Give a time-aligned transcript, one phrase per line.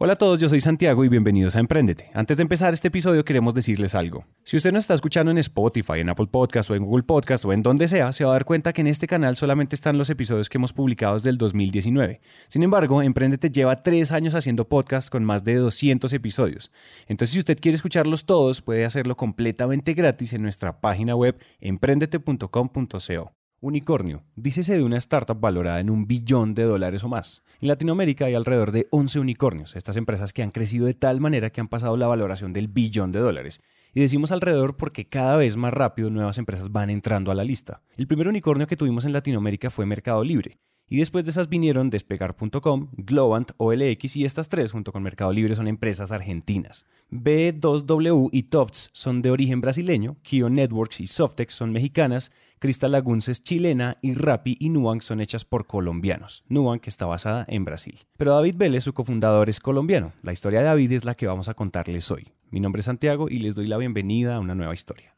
[0.00, 2.12] Hola a todos, yo soy Santiago y bienvenidos a Emprendete.
[2.14, 4.26] Antes de empezar este episodio queremos decirles algo.
[4.44, 7.52] Si usted nos está escuchando en Spotify, en Apple Podcast o en Google Podcast o
[7.52, 10.08] en donde sea, se va a dar cuenta que en este canal solamente están los
[10.08, 12.20] episodios que hemos publicado desde el 2019.
[12.46, 16.70] Sin embargo, Emprendete lleva tres años haciendo podcast con más de 200 episodios.
[17.08, 23.32] Entonces, si usted quiere escucharlos todos, puede hacerlo completamente gratis en nuestra página web emprendete.com.co.
[23.60, 27.42] Unicornio, dícese de una startup valorada en un billón de dólares o más.
[27.60, 31.50] En Latinoamérica hay alrededor de 11 unicornios, estas empresas que han crecido de tal manera
[31.50, 33.60] que han pasado la valoración del billón de dólares.
[33.94, 37.82] Y decimos alrededor porque cada vez más rápido nuevas empresas van entrando a la lista.
[37.96, 40.60] El primer unicornio que tuvimos en Latinoamérica fue Mercado Libre.
[40.90, 45.54] Y después de esas vinieron Despegar.com, Globant, OLX y estas tres junto con Mercado Libre
[45.54, 46.86] son empresas argentinas.
[47.10, 53.28] B2W y Tofts son de origen brasileño, Kio Networks y Softex son mexicanas, Crystal Laguns
[53.28, 56.42] es chilena y Rappi y Nubank son hechas por colombianos.
[56.48, 57.98] Nubank está basada en Brasil.
[58.16, 60.14] Pero David Vélez, su cofundador, es colombiano.
[60.22, 62.32] La historia de David es la que vamos a contarles hoy.
[62.50, 65.17] Mi nombre es Santiago y les doy la bienvenida a una nueva historia.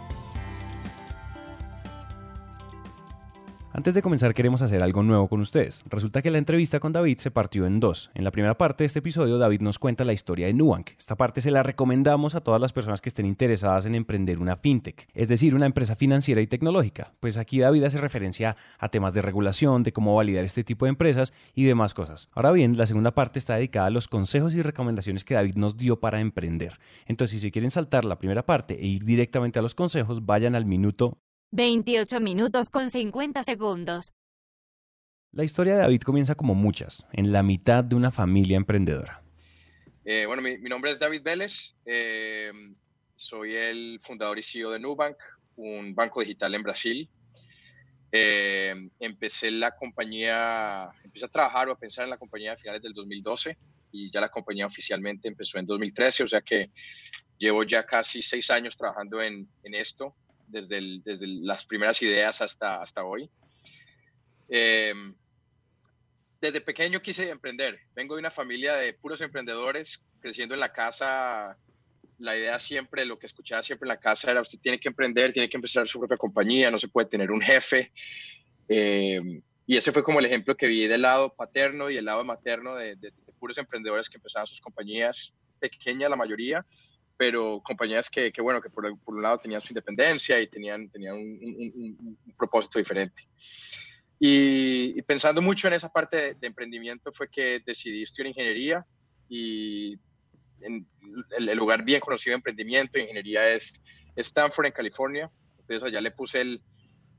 [3.73, 5.85] Antes de comenzar queremos hacer algo nuevo con ustedes.
[5.87, 8.11] Resulta que la entrevista con David se partió en dos.
[8.13, 10.89] En la primera parte de este episodio David nos cuenta la historia de Nubank.
[10.99, 14.57] Esta parte se la recomendamos a todas las personas que estén interesadas en emprender una
[14.57, 17.13] fintech, es decir, una empresa financiera y tecnológica.
[17.21, 20.89] Pues aquí David hace referencia a temas de regulación, de cómo validar este tipo de
[20.89, 22.27] empresas y demás cosas.
[22.33, 25.77] Ahora bien, la segunda parte está dedicada a los consejos y recomendaciones que David nos
[25.77, 26.77] dio para emprender.
[27.05, 30.65] Entonces, si quieren saltar la primera parte e ir directamente a los consejos, vayan al
[30.65, 31.19] minuto
[31.53, 34.13] 28 minutos con 50 segundos.
[35.33, 39.21] La historia de David comienza como muchas, en la mitad de una familia emprendedora.
[40.05, 42.51] Eh, bueno, mi, nombre es David Vélez, eh,
[43.15, 45.17] soy el fundador y CEO de Nubank,
[45.57, 47.09] un banco digital en Brasil.
[48.13, 52.81] Eh, empecé la compañía, empecé a trabajar o a pensar en la compañía a finales
[52.81, 53.57] del 2012
[53.91, 56.71] y ya la compañía oficialmente empezó en 2013, o sea que
[57.37, 60.15] llevo ya casi seis años trabajando en, en esto
[60.51, 63.29] desde, desde las primeras ideas hasta, hasta hoy.
[64.49, 65.15] Em,
[66.41, 67.79] desde pequeño quise emprender.
[67.95, 71.57] Vengo de una familia de puros emprendedores, creciendo en la casa.
[72.17, 75.33] La idea siempre, lo que escuchaba siempre en la casa era usted tiene que emprender,
[75.33, 77.91] tiene que empezar su propia compañía, no se puede tener un jefe.
[78.67, 82.25] Em, y ese fue como el ejemplo que vi del lado paterno y el lado
[82.25, 82.97] materno de,
[83.39, 86.65] puros emprendedores que empezaban sus compañías, pequeñas la mayoría,
[87.21, 90.89] pero compañías que, que bueno, que por, por, un lado tenían su independencia y tenían,
[90.89, 93.27] tenían un, un, propósito diferente.
[94.19, 98.83] Y, y, pensando mucho en esa parte de, de, emprendimiento fue que decidí estudiar ingeniería
[99.29, 99.99] y
[100.61, 100.87] en
[101.37, 103.83] el, el, lugar bien conocido de emprendimiento, ingeniería es
[104.15, 105.29] Stanford en California.
[105.59, 106.59] Entonces allá le puse el,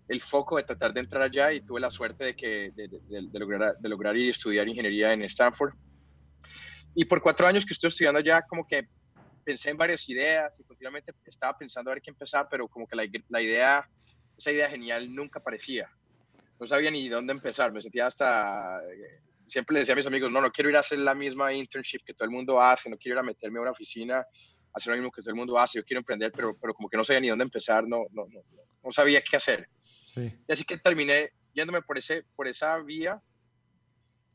[0.09, 3.39] el foco de tratar de entrar allá y tuve la suerte de, que, de, de,
[3.39, 5.75] lograr, de lograr ir estudiar ingeniería en Stanford.
[6.93, 8.89] Y por cuatro años que estoy estudiando allá, como que
[9.45, 12.97] pensé en varias ideas y continuamente estaba pensando a ver qué empezar, pero como que
[12.97, 13.89] la, la, idea,
[14.37, 15.91] esa idea genial nunca aparecía.
[16.59, 18.81] No sabía ni dónde empezar, me sentía hasta,
[19.47, 22.05] siempre le decía a mis amigos, no, no quiero ir a hacer la misma internship
[22.05, 24.25] que todo el mundo hace, no quiero ir a meterme a una oficina
[24.73, 26.97] hacer lo mismo que todo el mundo hace, yo quiero emprender, pero, pero como que
[26.97, 28.41] no sabía ni dónde empezar, no, no, no,
[28.83, 29.69] no sabía qué hacer.
[30.15, 30.33] Sí.
[30.49, 33.21] Y así que terminé yéndome por, ese, por esa vía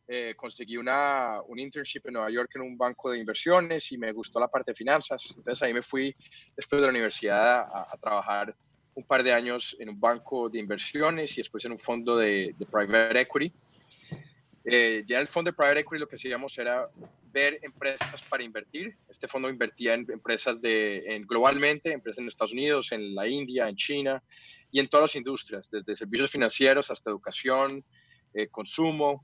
[0.08, 4.12] eh, conseguí una, un internship en Nueva York en un banco de inversiones y me
[4.12, 5.34] gustó la parte de finanzas.
[5.38, 6.16] Entonces ahí me fui
[6.56, 8.56] después de la universidad a, a trabajar
[8.98, 12.56] un par de años en un banco de inversiones y después en un fondo de,
[12.58, 13.54] de private equity.
[14.66, 16.90] Eh, ya el fondo de private equity lo que hacíamos era
[17.32, 18.98] ver empresas para invertir.
[19.08, 23.70] Este fondo invertía en empresas de, en, globalmente, empresas en Estados Unidos, en la India,
[23.70, 24.24] en China
[24.72, 27.86] y en todas las industrias, desde servicios financieros hasta educación,
[28.34, 29.24] eh, consumo,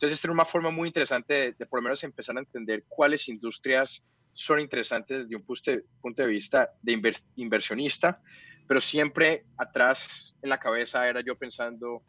[0.00, 2.84] entonces, esta era una forma muy interesante de, de, por lo menos empezar a entender
[2.88, 4.02] cuáles industrias
[4.32, 8.18] son interesantes desde un punto de vista de inversionista,
[8.66, 12.00] pero siempre atrás en la cabeza era yo pensando,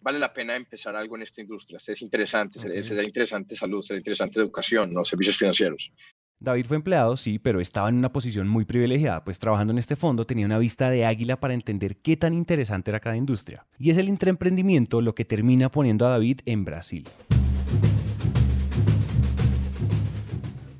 [0.00, 2.82] vale la pena empezar algo en esta industria, es interesante, okay.
[2.82, 5.92] sería interesante salud, sería interesante educación, no servicios financieros.
[6.40, 9.96] David fue empleado, sí, pero estaba en una posición muy privilegiada, pues trabajando en este
[9.96, 13.66] fondo tenía una vista de águila para entender qué tan interesante era cada industria.
[13.76, 17.08] Y es el intraemprendimiento lo que termina poniendo a David en Brasil.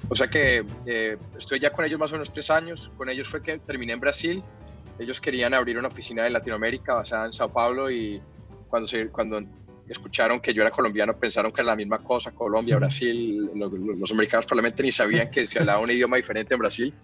[0.08, 2.92] O sea que eh, estoy ya con ellos más o menos tres años.
[2.96, 4.44] Con ellos fue que terminé en Brasil.
[4.98, 8.22] Ellos querían abrir una oficina en Latinoamérica basada en Sao Paulo y
[8.68, 9.42] cuando, se, cuando
[9.88, 14.10] escucharon que yo era colombiano, pensaron que era la misma cosa, Colombia, Brasil, los, los
[14.10, 16.94] americanos probablemente ni sabían que se hablaba un idioma diferente en Brasil,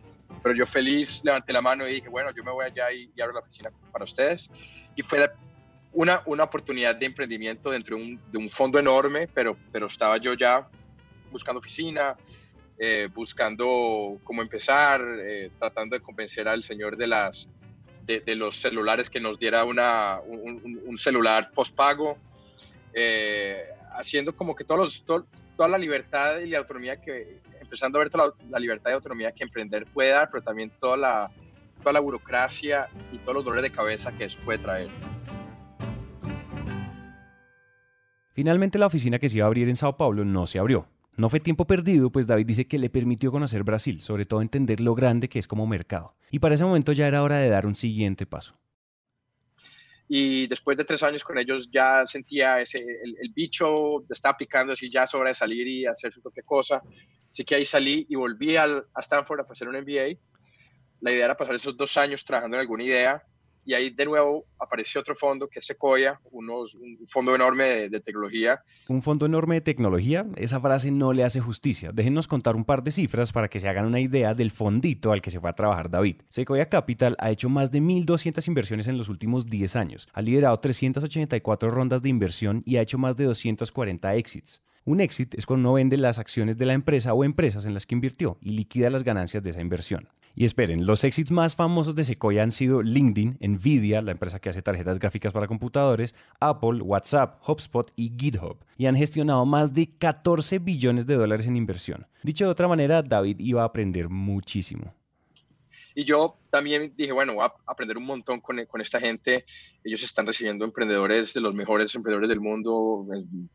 [0.43, 3.21] pero yo feliz levanté la mano y dije, bueno, yo me voy allá y, y
[3.21, 4.51] abro la oficina para ustedes.
[4.95, 5.31] Y fue
[5.93, 10.19] una, una oportunidad de emprendimiento dentro de un, de un fondo enorme, pero, pero estaba
[10.19, 10.69] yo ya
[11.31, 12.17] buscando oficina,
[12.79, 17.49] eh, buscando cómo empezar, eh, tratando de convencer al señor de, las,
[18.05, 22.19] de, de los celulares que nos diera una, un, un celular postpago,
[22.95, 23.65] eh,
[23.97, 25.27] haciendo como que todos los, todo,
[25.57, 28.13] toda la libertad y la autonomía que, empezando a ver
[28.51, 31.31] la, libertad y autonomía que emprender puede dar, pero también toda la,
[31.81, 34.91] toda la burocracia y todos los dolores de cabeza que eso puede traer.
[38.33, 40.89] Finalmente la oficina que se iba a abrir en Sao Paulo no se abrió.
[41.17, 44.81] No fue tiempo perdido, pues David dice que le permitió conocer Brasil, sobre todo entender
[44.81, 46.17] lo grande que es como mercado.
[46.33, 48.57] Y para ese momento ya era hora de dar un siguiente paso.
[50.17, 54.73] Y después de tres años con ellos ya sentía ese, el, el bicho, estaba picando
[54.73, 56.81] así ya de salir y hacer su propia cosa.
[57.29, 60.17] Así que ahí salí y volví al, a Stanford a hacer un MBA.
[61.01, 63.25] La idea era pasar esos dos años trabajando en alguna idea
[63.65, 67.89] y ahí de nuevo apareció otro fondo que es Sequoia, unos, un fondo enorme de,
[67.89, 68.63] de, tecnología.
[68.89, 70.27] ¿Un fondo enorme de tecnología?
[70.37, 71.91] Esa frase no le hace justicia.
[71.93, 75.23] Déjenos contar un par de cifras para que se hagan una idea del fondito al
[75.23, 76.17] que se fue a trabajar David.
[76.29, 80.59] Sequoia Capital ha hecho más de 1.200 inversiones en los últimos 10 años, ha liderado
[80.59, 84.63] 384 rondas de inversión y ha hecho más de 240 exits.
[84.87, 87.95] Un exit es cuando vende las acciones de la empresa o empresas en las que
[87.95, 90.11] invirtió y liquida las ganancias de esa inversión.
[90.35, 94.51] Y esperen, los exits más famosos de Sequoia han sido LinkedIn, Nvidia, la empresa que
[94.51, 99.89] hace tarjetas gráficas para computadores, Apple, WhatsApp, HubSpot y GitHub, y han gestionado más de
[99.97, 102.07] 14 billones de dólares en inversión.
[102.23, 104.93] Dicho de otra manera, David iba a aprender muchísimo.
[105.95, 109.45] Y yo también dije, bueno, voy a aprender un montón con, con, esta gente.
[109.85, 113.07] Ellos están recibiendo emprendedores de los mejores emprendedores del mundo,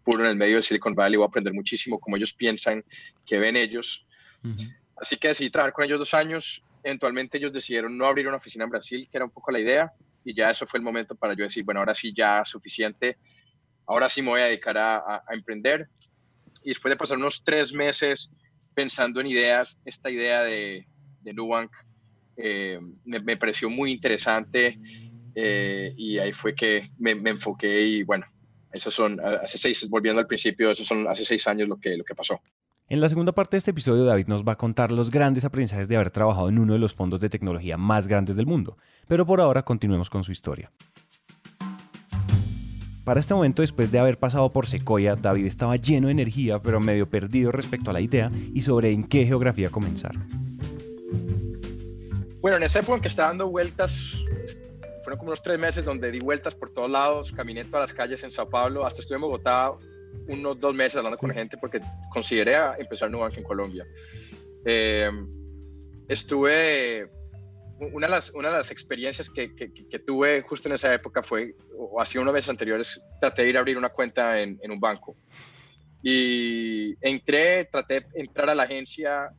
[0.04, 1.18] puro en el medio de Silicon Valley.
[1.18, 2.84] Voy a aprender muchísimo cómo ellos piensan,
[3.26, 4.06] qué ven ellos.
[4.44, 4.76] Uh -huh.
[4.96, 6.64] Así que decidí trabajar con ellos dos años.
[6.82, 9.92] Eventualmente ellos decidieron no abrir una oficina en Brasil, que era un poco la idea.
[10.24, 13.18] Y ya eso fue el momento para yo decir, bueno, ahora sí ya suficiente.
[13.86, 15.90] Ahora sí me voy a dedicar a, a, a emprender.
[16.64, 18.32] Y después de pasar unos tres meses
[18.74, 20.88] pensando en ideas, esta idea de,
[21.22, 21.72] de Nubank,
[22.42, 24.80] eh, me, pareció muy interesante
[25.36, 28.26] eh, y ahí fue que me, me, enfoqué y bueno,
[28.72, 32.04] esos son, hace seis, volviendo al principio, esos son hace seis años lo que, lo
[32.04, 32.40] que pasó.
[32.88, 35.88] En la segunda parte de este episodio, David nos va a contar los grandes aprendizajes
[35.88, 38.78] de haber trabajado en uno de los fondos de tecnología más grandes del mundo.
[39.08, 40.72] Pero por ahora continuemos con su historia.
[43.04, 46.80] Para este momento, después de haber pasado por Sequoia, David estaba lleno de energía, pero
[46.80, 50.16] medio perdido respecto a la idea y sobre en qué geografía comenzar.
[52.42, 54.16] Bueno, en esa época en que estaba dando vueltas,
[55.04, 58.24] fueron como unos tres meses donde di vueltas por todos lados, caminé todas las calles
[58.24, 59.72] en Sao Paulo, hasta estuve en Bogotá
[60.28, 61.22] unos dos meses hablando sí.
[61.22, 61.82] con gente porque
[62.12, 63.86] consideré empezar Nubank en Colombia.
[64.64, 65.10] Eh,
[66.08, 67.10] estuve,
[67.80, 71.24] una de, las, una de las experiencias que, que, que, tuve justo en esa época
[71.24, 74.72] fue, o hacía unos meses anteriores, traté de ir a abrir una cuenta en, en
[74.72, 75.18] un banco.
[76.02, 79.30] Y entré, traté de entrar a la agencia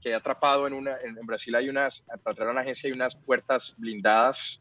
[0.00, 4.60] quedé atrapado en una, en, Brasil hay unas, para una agencia hay unas puertas blindadas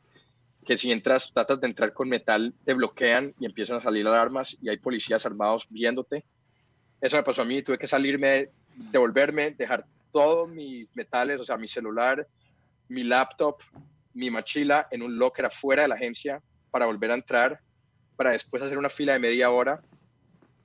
[0.66, 4.58] que si entras, tratas de entrar con metal, te bloquean y empiezan a salir alarmas
[4.62, 6.26] y hay policías armados viéndote.
[7.00, 11.57] Eso me pasó a mí, tuve que salirme, devolverme, dejar todos mis metales, o sea,
[11.57, 12.28] mi celular,
[12.90, 13.62] mi laptop,
[14.14, 17.62] mi mochila en un locker afuera de la agencia para volver a entrar,
[18.18, 19.81] para después hacer una fila de media hora,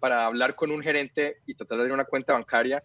[0.00, 2.82] para hablar con un gerente y tratar de abrir una cuenta bancaria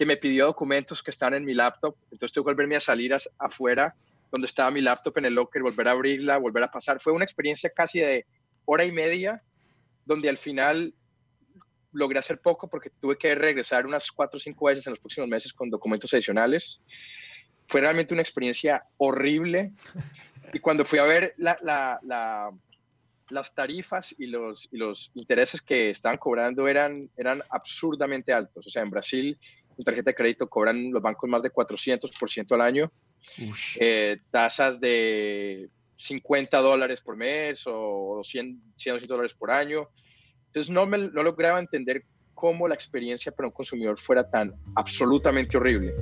[0.00, 3.14] que me pidió documentos que estaban en mi laptop, entonces tuve que volverme a salir
[3.38, 3.94] afuera
[4.32, 6.98] donde estaba mi laptop en el locker, volver a abrirla, volver a pasar.
[6.98, 8.24] Fue una experiencia casi de
[8.64, 9.42] hora y media,
[10.06, 10.94] donde al final
[11.92, 15.28] logré hacer poco porque tuve que regresar unas cuatro o cinco veces en los próximos
[15.28, 16.80] meses con documentos adicionales.
[17.68, 19.72] Fue realmente una experiencia horrible.
[20.54, 22.48] Y cuando fui a ver la, la, la,
[23.28, 28.66] las tarifas y los, y los intereses que estaban cobrando eran, eran absurdamente altos.
[28.66, 29.38] O sea, en Brasil
[29.76, 32.92] en tarjeta de crédito cobran los bancos más de 400% al año,
[33.78, 39.88] eh, tasas de 50 dólares por mes o 100, 100 200 dólares por año.
[40.46, 45.56] Entonces no, me, no lograba entender cómo la experiencia para un consumidor fuera tan absolutamente
[45.56, 45.92] horrible.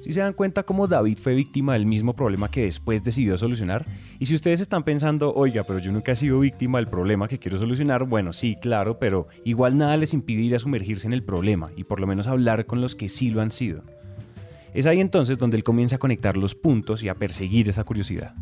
[0.00, 3.84] Si se dan cuenta cómo David fue víctima del mismo problema que después decidió solucionar,
[4.18, 7.38] y si ustedes están pensando, oiga, pero yo nunca he sido víctima del problema que
[7.38, 11.84] quiero solucionar, bueno, sí, claro, pero igual nada les impide sumergirse en el problema y
[11.84, 13.82] por lo menos hablar con los que sí lo han sido.
[14.72, 18.34] Es ahí entonces donde él comienza a conectar los puntos y a perseguir esa curiosidad.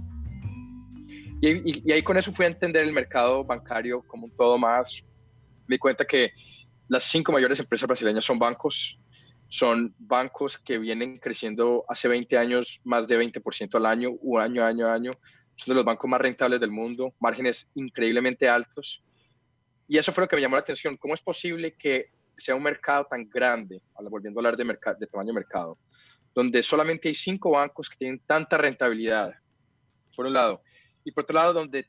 [1.40, 5.04] Y, ahí con eso fui a entender el mercado bancario como un todo más.
[5.66, 6.32] Me di cuenta que
[6.88, 8.98] las cinco mayores empresas brasileñas son bancos,
[9.48, 14.64] son bancos que vienen creciendo hace 20 años más de 20% al año, un año,
[14.64, 15.10] año, año.
[15.56, 19.02] Son de los bancos más rentables del mundo, márgenes increíblemente altos.
[19.88, 20.96] Y eso fue lo que me llamó la atención.
[20.98, 25.28] ¿Cómo es posible que sea un mercado tan grande, volviendo a hablar de, de tamaño
[25.28, 25.78] de mercado,
[26.34, 29.34] donde solamente hay cinco bancos que tienen tanta rentabilidad,
[30.14, 30.62] por un lado,
[31.04, 31.88] y por otro lado, donde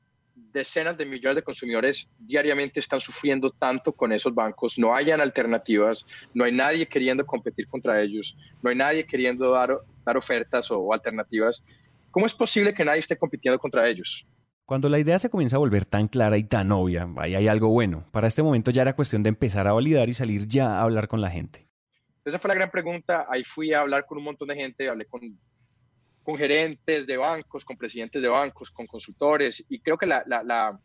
[0.52, 6.06] decenas de millones de consumidores diariamente están sufriendo tanto con esos bancos, no hayan alternativas,
[6.34, 10.94] no hay nadie queriendo competir contra ellos, no hay nadie queriendo dar, dar ofertas o,
[10.94, 11.64] alternativas.
[12.12, 14.26] ¿Cómo es posible que nadie esté compitiendo contra ellos?
[14.66, 17.70] Cuando la idea se comienza a volver tan clara y tan obvia, ahí hay algo
[17.70, 18.06] bueno.
[18.12, 21.08] Para este momento ya era cuestión de empezar a validar y salir ya a hablar
[21.08, 21.68] con la gente.
[22.24, 23.26] Esa fue la gran pregunta.
[23.30, 25.22] Ahí fui a hablar con un montón de gente, hablé con
[26.24, 30.80] con gerentes de bancos, con presidentes de bancos, con consultores, y creo que la, la,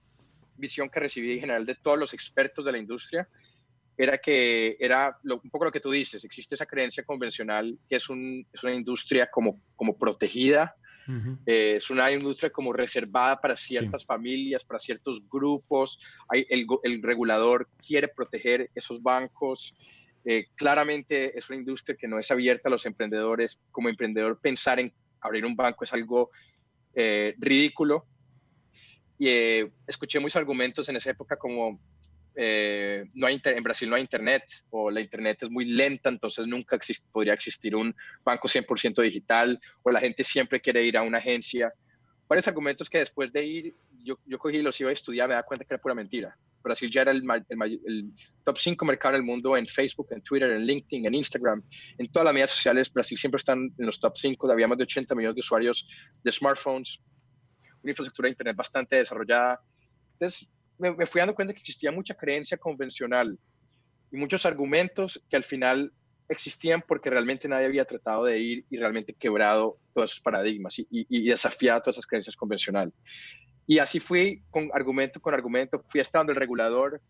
[0.56, 3.28] visión que recibí en general de todos los expertos de la industria
[3.96, 8.08] era que era un poco lo que tú dices, existe esa creencia convencional que es,
[8.08, 10.76] un, es una industria como, como protegida,
[11.46, 15.98] eh, es una industria como reservada para ciertas familias, para ciertos grupos,
[16.28, 19.74] Hay, el, el, regulador quiere proteger esos bancos.
[20.24, 23.60] Eh, claramente es una industria que no es abierta a los emprendedores.
[23.70, 24.92] Como emprendedor, pensar en
[25.24, 26.30] abrir un banco es algo
[26.94, 28.06] eh, ridículo.
[29.18, 31.80] Y eh, escuché muchos argumentos en esa época como
[32.36, 36.46] eh, no hay en Brasil no hay internet o la internet es muy lenta, entonces
[36.46, 36.76] nunca
[37.12, 41.72] podría existir un banco 100% digital o la gente siempre quiere ir a una agencia.
[42.28, 45.34] Varios argumentos que después de ir, yo, yo cogí y los iba a estudiar, me
[45.34, 46.36] da cuenta que era pura mentira.
[46.64, 50.50] Brasil ya era el, el, top 5 mercado en el mundo en Facebook, en Twitter,
[50.50, 51.62] en LinkedIn, en Instagram,
[51.98, 52.92] en todas las medias sociales.
[52.92, 55.88] Brasil siempre está en los top 5, había más de 80 millones de usuarios
[56.22, 57.00] de smartphones,
[57.82, 59.60] una infraestructura de Internet bastante desarrollada.
[60.14, 63.38] Entonces, me, fui dando cuenta que existía mucha creencia convencional
[64.10, 65.92] y muchos argumentos que al final
[66.28, 70.86] existían porque realmente nadie había tratado de ir y realmente quebrado todos esos paradigmas y,
[70.90, 72.94] y, y desafiado todas esas creencias convencionales.
[73.66, 77.00] Y así fui con argumento con argumento, fui estando el regulador,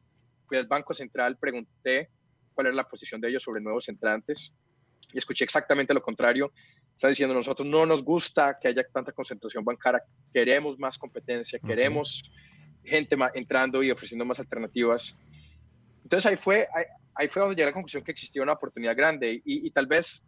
[0.47, 2.11] fui al Banco Central, pregunté
[2.55, 4.53] cuál era la posición de ellos sobre nuevos entrantes
[5.13, 6.53] y escuché exactamente lo contrario.
[6.95, 12.31] Están diciendo, nosotros no nos gusta que haya tanta concentración bancaria, queremos más competencia, queremos
[12.85, 15.17] gente entrando y ofreciendo más alternativas.
[16.03, 16.69] Entonces ahí fue,
[17.15, 19.87] ahí, fue donde llegué a la conclusión que existía una oportunidad grande y, y tal
[19.87, 20.23] vez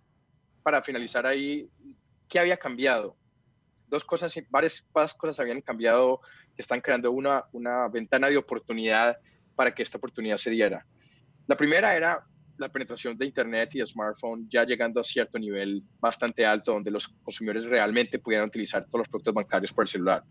[0.63, 1.69] para finalizar ahí,
[2.29, 3.17] ¿qué había cambiado?
[3.89, 6.21] Dos cosas, varias, cosas habían cambiado
[6.55, 9.17] que están creando una, una ventana de oportunidad
[9.55, 10.87] para que esta oportunidad se diera.
[11.47, 12.25] La primera era
[12.59, 16.91] la penetración de Internet y de smartphone ya llegando a cierto nivel bastante alto donde
[16.91, 20.25] los consumidores realmente pudieran utilizar todos los productos bancarios por el celular.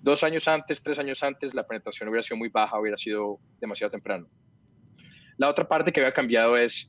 [0.00, 3.90] Dos años antes, tres años antes, la penetración hubiera sido muy baja, hubiera sido demasiado
[3.90, 4.28] temprano.
[5.36, 6.88] La otra parte que había cambiado es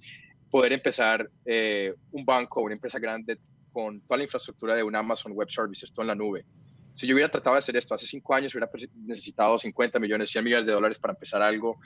[0.51, 3.39] poder empezar eh, un banco o una empresa grande
[3.75, 6.45] con toda la infraestructura de un Amazon Web Services, todo en la nube.
[6.93, 8.71] Si yo hubiera tratado de hacer esto hace cinco años, hubiera
[9.05, 11.77] necesitado 50 millones, 100 millones de dólares para empezar algo,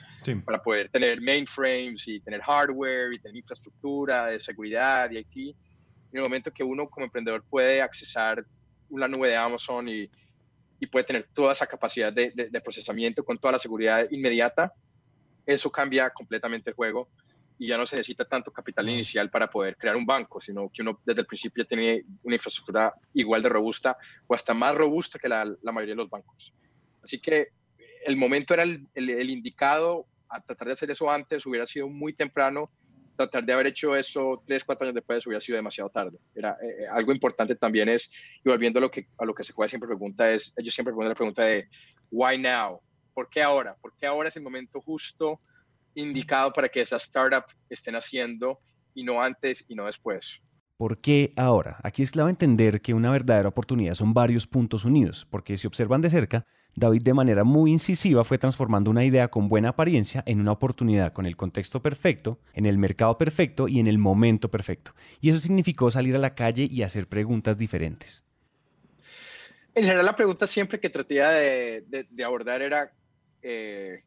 [0.44, 5.56] para poder tener mainframes y tener hardware y tener infraestructura de seguridad y IT.
[6.12, 8.46] En el momento que uno como emprendedor puede accesar
[8.88, 10.08] una nube de Amazon y,
[10.78, 14.72] y puede tener toda esa capacidad de, de procesamiento con toda la seguridad inmediata,
[15.44, 17.08] eso cambia completamente el juego
[17.60, 20.80] y ya no se necesita tanto capital inicial para poder crear un banco, sino que
[20.80, 25.18] uno desde el principio ya tiene una infraestructura igual de robusta o hasta más robusta
[25.18, 26.54] que la, la mayoría de los bancos.
[27.04, 27.48] Así que
[28.06, 32.14] el momento era el, el, indicado a tratar de hacer eso antes, hubiera sido muy
[32.14, 32.70] temprano,
[33.14, 36.18] tratar de haber hecho eso tres, cuatro años después hubiera sido demasiado tarde.
[36.34, 38.10] Era, eh, eh, algo importante también es,
[38.42, 40.94] y volviendo a lo que, a lo que se juega siempre pregunta, es, ellos siempre
[40.94, 41.68] ponen la pregunta de,
[42.10, 42.80] ¿why now?
[43.12, 43.76] ¿Por qué ahora?
[43.82, 45.40] ¿Por qué ahora es el momento justo?
[45.94, 48.60] Indicado para que esas startups estén haciendo
[48.94, 50.40] y no antes y no después.
[50.80, 51.78] ¿Por qué ahora?
[51.82, 56.00] Aquí es clave entender que una verdadera oportunidad son varios puntos unidos, porque si observan
[56.00, 60.40] de cerca, David de manera muy incisiva fue transformando una idea con buena apariencia en
[60.40, 64.94] una oportunidad con el contexto perfecto, en el mercado perfecto y en el momento perfecto.
[65.20, 68.24] Y eso significó salir a la calle y hacer preguntas diferentes.
[69.74, 72.90] En general la pregunta siempre que traté de, abordar era
[73.42, 74.02] eh,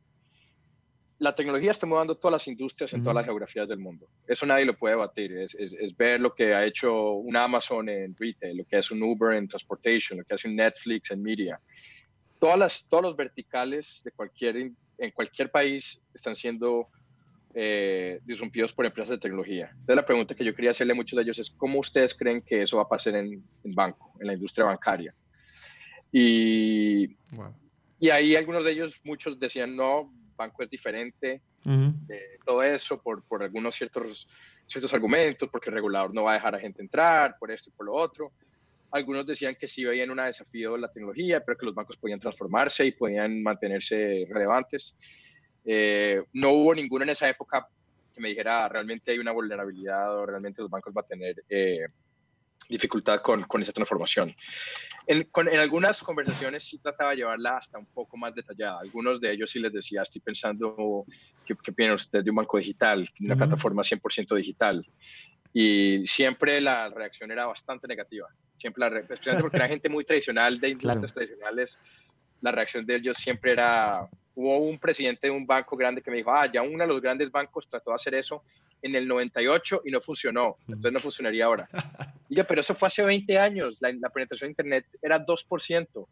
[1.20, 4.08] la tecnología está moviendo todas las industrias en todas las geografías del mundo.
[4.27, 5.38] Eso nadie lo puede batir.
[5.38, 5.55] Es,
[5.98, 9.48] ver lo que ha hecho un Amazon en retail, lo que hace un Uber en
[9.48, 11.60] transportation, lo que hace un Netflix en media.
[12.39, 16.89] Todas las, todos los verticales de cualquier, en cualquier país están siendo
[17.55, 19.70] eh, disrumpidos por empresas de tecnología.
[19.72, 22.41] Entonces la pregunta que yo quería hacerle a muchos de ellos es, ¿cómo ustedes creen
[22.41, 25.13] que eso va a pasar en, en banco, en la industria bancaria?
[26.12, 27.15] Y,
[28.00, 33.24] y ahí algunos de ellos, muchos decían, no, banco es diferente de todo eso por,
[33.24, 34.28] por algunos ciertos,
[34.68, 37.74] ciertos argumentos, porque el regulador no va a dejar a gente entrar, por esto y
[37.74, 38.32] por lo otro.
[38.92, 42.20] Algunos decían que sí veían un desafío de la tecnología, pero que los bancos podían
[42.20, 44.96] transformarse y podían mantenerse relevantes.
[45.66, 47.68] Eh, no hubo ninguno en esa época
[48.13, 51.88] que me dijera realmente hay una vulnerabilidad o realmente los bancos van a tener eh,
[52.70, 54.36] dificultad con, con, esa transformación.
[55.08, 58.79] En, en, algunas conversaciones sí trataba de llevarla hasta un poco más detallada.
[58.79, 61.05] Algunos de ellos sí les decía, estoy pensando,
[61.46, 64.86] ¿qué, qué piensan ustedes de un banco digital, una plataforma 100% digital?
[65.53, 68.27] Y siempre la reacción era bastante negativa.
[68.58, 71.79] Siempre la especialmente porque era gente muy tradicional, de industrias tradicionales,
[72.41, 76.17] la reacción de ellos siempre era, hubo un presidente de un banco grande que me
[76.17, 78.43] dijo, ah, ya uno de los grandes bancos trató de hacer eso
[78.84, 81.68] en el 98 y no funcionó, entonces no funcionaría ahora.
[82.30, 86.08] Y yo, pero eso fue hace 20 años, la, la penetración de Internet era 2%,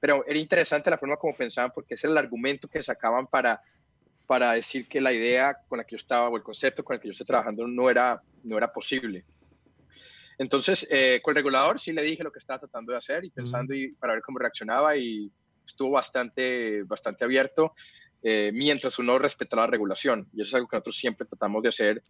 [0.00, 3.60] pero era interesante la forma como pensaban porque ese era el argumento que sacaban para,
[4.26, 7.00] para decir que la idea con la que yo estaba o el concepto con el
[7.00, 9.24] que yo estoy trabajando no era, no era posible.
[10.38, 13.30] Entonces, eh, con el regulador sí le dije lo que estaba tratando de hacer y
[13.30, 15.30] pensando y para ver cómo reaccionaba y
[15.66, 17.74] estuvo bastante, bastante abierto
[18.22, 20.28] eh, mientras uno respetara la regulación.
[20.32, 22.04] Y eso es algo que nosotros siempre tratamos de hacer.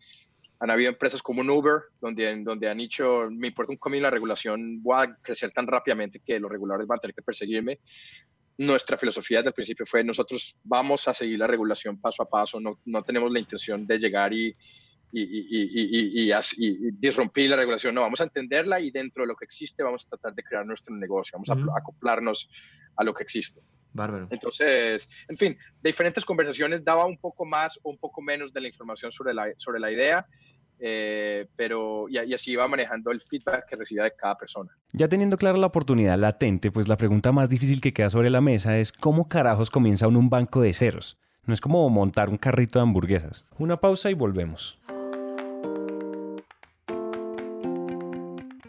[0.58, 4.10] Han habido empresas como un Uber, donde, donde han dicho, me importa un comino la
[4.10, 7.80] regulación, va a crecer tan rápidamente que los reguladores van a tener que perseguirme.
[8.58, 12.60] Nuestra filosofía desde el principio fue, nosotros vamos a seguir la regulación paso a paso,
[12.60, 14.54] no, no tenemos la intención de llegar y,
[15.12, 19.34] y, y, y, y, disrumpir la regulación, no, vamos a entenderla y dentro de lo
[19.34, 22.50] que existe vamos a tratar de crear nuestro negocio, vamos a acoplarnos
[22.96, 23.60] a lo que existe.
[23.92, 24.28] Bárbaro.
[24.30, 28.68] Entonces, en fin, diferentes conversaciones daba un poco más o un poco menos de la
[28.68, 30.26] información sobre la, sobre la idea,
[30.78, 34.70] eh, pero y, y, así iba manejando el feedback que recibía de cada persona.
[34.92, 38.40] Ya teniendo clara la oportunidad latente, pues la pregunta más difícil que queda sobre la
[38.40, 41.18] mesa es cómo carajos comienza un banco de ceros.
[41.44, 43.47] No es como montar un carrito de hamburguesas.
[43.59, 44.78] Una pausa y volvemos.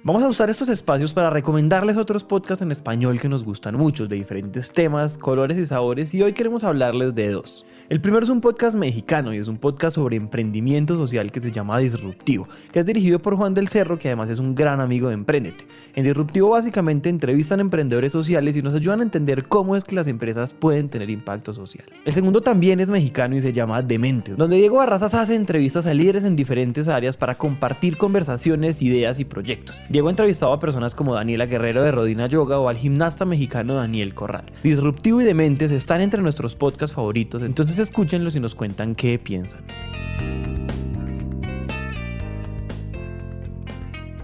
[0.03, 4.07] Vamos a usar estos espacios para recomendarles otros podcasts en español que nos gustan mucho,
[4.07, 7.67] de diferentes temas, colores y sabores, y hoy queremos hablarles de dos.
[7.87, 11.51] El primero es un podcast mexicano y es un podcast sobre emprendimiento social que se
[11.51, 15.09] llama Disruptivo, que es dirigido por Juan del Cerro, que además es un gran amigo
[15.09, 15.67] de Emprendete.
[15.93, 20.07] En Disruptivo básicamente entrevistan emprendedores sociales y nos ayudan a entender cómo es que las
[20.07, 21.83] empresas pueden tener impacto social.
[22.05, 25.93] El segundo también es mexicano y se llama Dementes, donde Diego Barrazas hace entrevistas a
[25.93, 29.81] líderes en diferentes áreas para compartir conversaciones, ideas y proyectos.
[29.91, 34.13] Diego entrevistado a personas como Daniela Guerrero de Rodina Yoga o al gimnasta mexicano Daniel
[34.13, 34.45] Corral.
[34.63, 39.65] Disruptivo y Dementes están entre nuestros podcasts favoritos, entonces escúchenlos y nos cuentan qué piensan.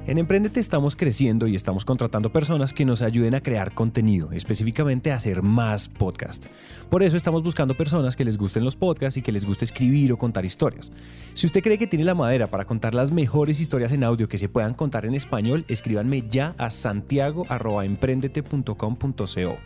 [0.08, 5.12] En Emprendete estamos creciendo y estamos contratando personas que nos ayuden a crear contenido, específicamente
[5.12, 6.46] a hacer más podcast.
[6.89, 10.13] Por eso estamos buscando personas que les gusten los podcasts y que les guste escribir
[10.13, 10.93] o contar historias.
[11.34, 14.38] Si usted cree que tiene la madera para contar las mejores historias en audio que
[14.38, 19.58] se puedan contar en español, escríbanme ya a santiago.emprendete.com.co.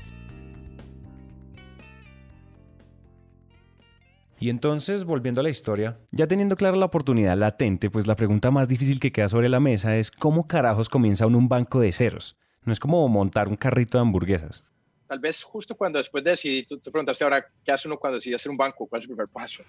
[4.42, 8.50] Y entonces, volviendo a la historia, ya teniendo clara la oportunidad latente, pues la pregunta
[8.50, 11.92] más difícil que queda sobre la mesa es cómo carajos comienza uno un banco de
[11.92, 12.36] ceros.
[12.64, 14.66] No es como montar un carrito de hamburguesas.
[15.08, 18.16] Tal vez justo cuando después de decidir, tú te preguntaste ahora, ¿qué hace uno cuando
[18.16, 18.88] decide hacer un banco?
[18.88, 19.62] ¿Cuál es el primer paso?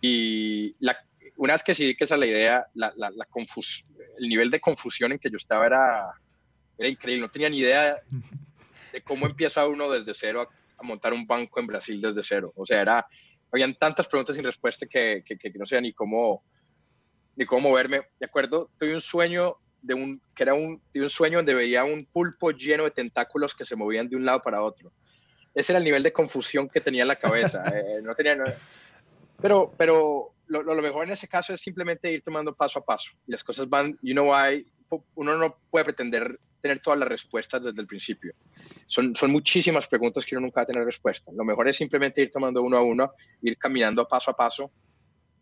[0.00, 0.96] Y la,
[1.36, 3.26] una vez que decidí que esa es la idea, la, la, la
[4.18, 6.14] el nivel de confusión en que yo estaba era,
[6.78, 7.20] era increíble.
[7.20, 7.96] No tenía ni idea
[8.90, 12.54] de cómo empieza uno desde cero a, a montar un banco en Brasil desde cero.
[12.56, 13.06] O sea, era
[13.52, 16.42] habían tantas preguntas sin respuesta que, que, que no sabía ni cómo,
[17.36, 18.02] ni cómo moverme.
[18.18, 21.84] De acuerdo, tuve un sueño de un, que era un, de un sueño donde veía
[21.84, 24.92] un pulpo lleno de tentáculos que se movían de un lado para otro.
[25.54, 27.62] Ese era el nivel de confusión que tenía en la cabeza.
[27.74, 28.36] Eh, no tenía,
[29.40, 33.12] pero, pero lo, lo, mejor en ese caso es simplemente ir tomando paso a paso.
[33.26, 34.66] Y las cosas van, you know why,
[35.14, 38.34] uno no puede pretender tener todas las respuestas desde el principio.
[38.88, 41.30] Son, son muchísimas preguntas que uno nunca va a tener respuesta.
[41.32, 44.72] Lo mejor es simplemente ir tomando uno a uno, ir caminando paso a paso.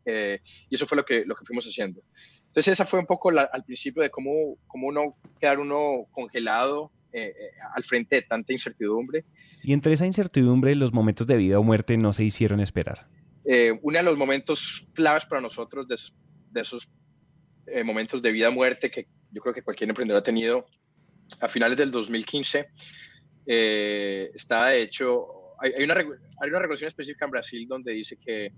[0.05, 2.03] Eh, y eso fue lo que, lo que fuimos haciendo.
[2.49, 6.93] Entonces esa fue un poco la, al principio de cómo, cómo uno quedar uno congelado
[7.13, 9.25] eh, eh, al frente de tanta incertidumbre.
[9.63, 13.09] Y entre esa incertidumbre, los momentos de vida o muerte no se hicieron esperar.
[13.49, 16.17] Eh, uno de los momentos claves para nosotros de esos,
[16.51, 16.91] de esos
[17.69, 20.67] eh, momentos de vida o muerte que yo creo que cualquier emprendedor ha tenido
[21.41, 22.67] a finales del 2015
[23.47, 28.53] eh, está hecho, hay, hay, una, hay una regulación específica en Brasil donde dice que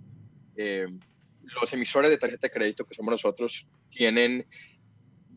[0.57, 0.87] eh,
[1.43, 4.47] los emisores de tarjeta de crédito, que somos nosotros, tienen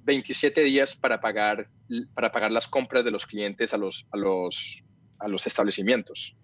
[0.03, 1.69] 27 días para pagar,
[2.13, 4.83] para pagar las compras de los clientes a los, a los,
[5.19, 6.35] a los establecimientos.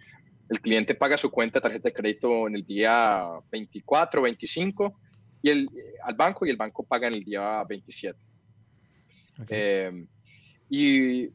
[0.49, 4.99] El cliente paga su cuenta de tarjeta de crédito en el día 24, 25
[5.41, 5.69] y el,
[6.03, 8.17] al banco y el banco paga en el día 27.
[9.49, 10.05] Eh,
[10.69, 11.27] y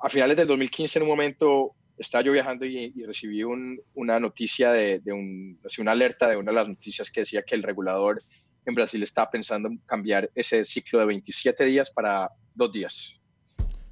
[0.00, 5.00] a finales del 2015, en un momento, estaba yo viajando y, recibí una noticia de,
[5.06, 8.22] un, una alerta de una de las noticias que decía que el regulador
[8.66, 13.16] en Brasil estaba pensando en cambiar ese ciclo de 27 días para dos días,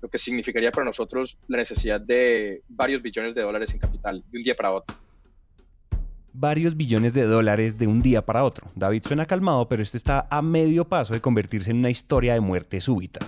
[0.00, 4.38] lo que significaría para nosotros la necesidad de varios billones de dólares en capital de
[4.38, 4.96] un día para otro.
[6.32, 8.68] Varios billones de dólares de un día para otro.
[8.76, 12.40] David suena calmado, pero este está a medio paso de convertirse en una historia de
[12.40, 13.18] muerte súbita.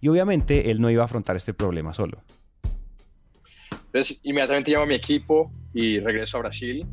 [0.00, 2.22] Y obviamente él no iba a afrontar este problema solo.
[3.86, 6.86] Entonces, inmediatamente llamo a mi equipo y regreso a Brasil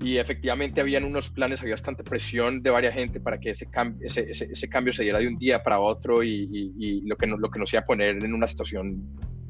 [0.00, 3.68] y efectivamente habían unos planes, había bastante presión de varias gente para que ese,
[4.00, 7.50] ese, ese, cambio se diera de un día para otro y, lo, que nos, lo
[7.50, 9.02] que nos iba a poner en una situación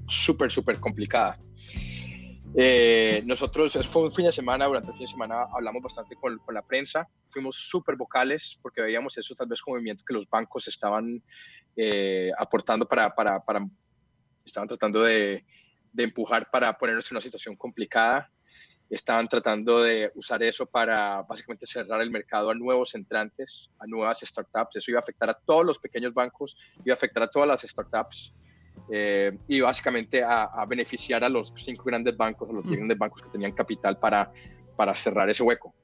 [0.06, 1.38] súper, súper complicada.
[2.54, 6.38] Eh, nosotros, fue un fin de semana, durante el fin de semana hablamos bastante con,
[6.38, 10.28] con la prensa, fuimos súper vocales porque veíamos eso tal vez como movimiento que los
[10.28, 11.22] bancos estaban
[11.76, 13.66] eh, aportando para, para, para,
[14.44, 15.44] estaban tratando de,
[15.92, 18.30] de empujar para ponernos en una situación complicada
[18.90, 24.20] estaban tratando de usar eso para básicamente cerrar el mercado a nuevos entrantes, a nuevas
[24.20, 24.76] startups.
[24.76, 27.60] Eso iba a afectar a todos los pequeños bancos, iba a afectar a todas las
[27.62, 28.32] startups
[28.90, 32.70] eh, y básicamente a, beneficiar a los cinco grandes bancos, a los mm.
[32.70, 34.32] grandes bancos que tenían capital para,
[34.76, 35.74] para cerrar ese hueco.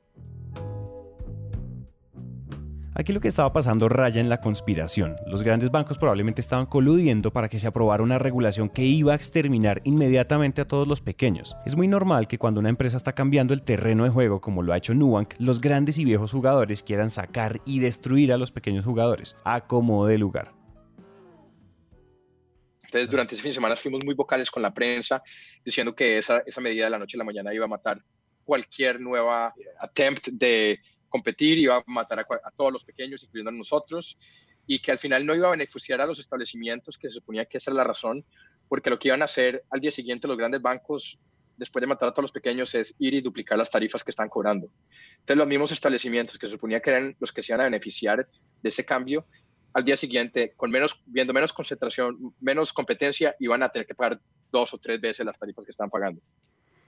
[2.96, 5.16] Aquí lo que estaba pasando raya en la conspiración.
[5.26, 9.16] Los grandes bancos probablemente estaban coludiendo para que se aprobara una regulación que iba a
[9.16, 11.56] exterminar inmediatamente a todos los pequeños.
[11.66, 14.72] Es muy normal que cuando una empresa está cambiando el terreno de juego como lo
[14.72, 18.84] ha hecho Nubank, los grandes y viejos jugadores quieran sacar y destruir a los pequeños
[18.84, 20.63] jugadores, a como de lugar.
[22.94, 25.20] Entonces, durante ese fin de semana fuimos muy vocales con la prensa,
[25.64, 28.00] diciendo que esa, esa medida de la noche a la mañana iba a matar
[28.44, 30.78] cualquier nueva attempt de
[31.08, 34.16] competir, iba a matar a, todos los pequeños, incluyendo a nosotros,
[34.64, 37.58] y que al final no iba a beneficiar a los establecimientos, que se suponía que
[37.58, 38.24] esa era la razón,
[38.68, 41.18] porque lo que iban a hacer al día siguiente los grandes bancos,
[41.56, 44.28] después de matar a todos los pequeños, es ir y duplicar las tarifas que están
[44.28, 44.70] cobrando.
[45.14, 48.28] Entonces los mismos establecimientos que se suponía que eran los que se iban a beneficiar
[48.62, 49.26] de ese cambio,
[49.74, 54.20] al día siguiente, con menos, viendo menos concentración, menos competencia, iban a tener que pagar
[54.50, 56.22] dos o tres veces las tarifas que están pagando.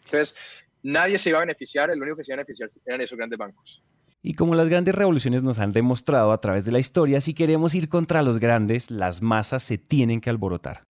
[0.04, 0.36] Entonces,
[0.84, 3.38] nadie se iba a beneficiar, el único que se iba a beneficiar eran esos grandes
[3.38, 3.82] bancos.
[4.22, 7.74] Y como las grandes revoluciones nos han demostrado a través de la historia, si queremos
[7.74, 10.84] ir contra los grandes, las masas se tienen que alborotar.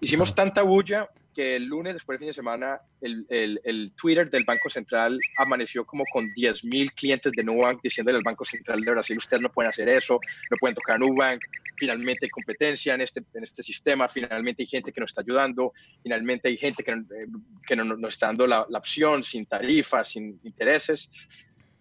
[0.00, 1.08] Hicimos tanta bulla
[1.40, 3.24] que el lunes, después del fin de semana, el,
[3.64, 8.44] el, Twitter del Banco Central amaneció como con 10.000 clientes de Nubank diciéndole al Banco
[8.44, 11.40] Central de Brasil, ustedes no pueden hacer eso, no pueden tocar Nubank,
[11.76, 15.72] finalmente hay competencia en este, en este sistema, finalmente hay gente que nos está ayudando,
[16.02, 17.26] finalmente hay gente que, eh,
[17.66, 21.10] que no, nos está dando la, la, opción sin tarifas, sin intereses.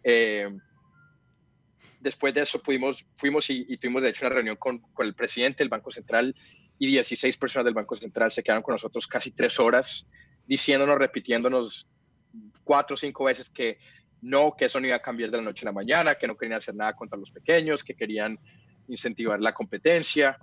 [0.06, 0.48] Eh,
[2.00, 5.63] después de eso pudimos, fuimos y, tuvimos de hecho una reunión con, con, el presidente
[5.63, 6.34] del Banco Central
[6.80, 10.08] y 16 personas del Banco Central se quedaron con nosotros casi tres horas
[10.48, 11.89] diciéndonos, repitiéndonos
[12.63, 13.78] cuatro o cinco veces que
[14.22, 16.36] no, que eso no iba a cambiar de la noche a la mañana, que no
[16.36, 18.39] querían hacer nada contra los pequeños, que querían
[18.88, 20.38] incentivar la competencia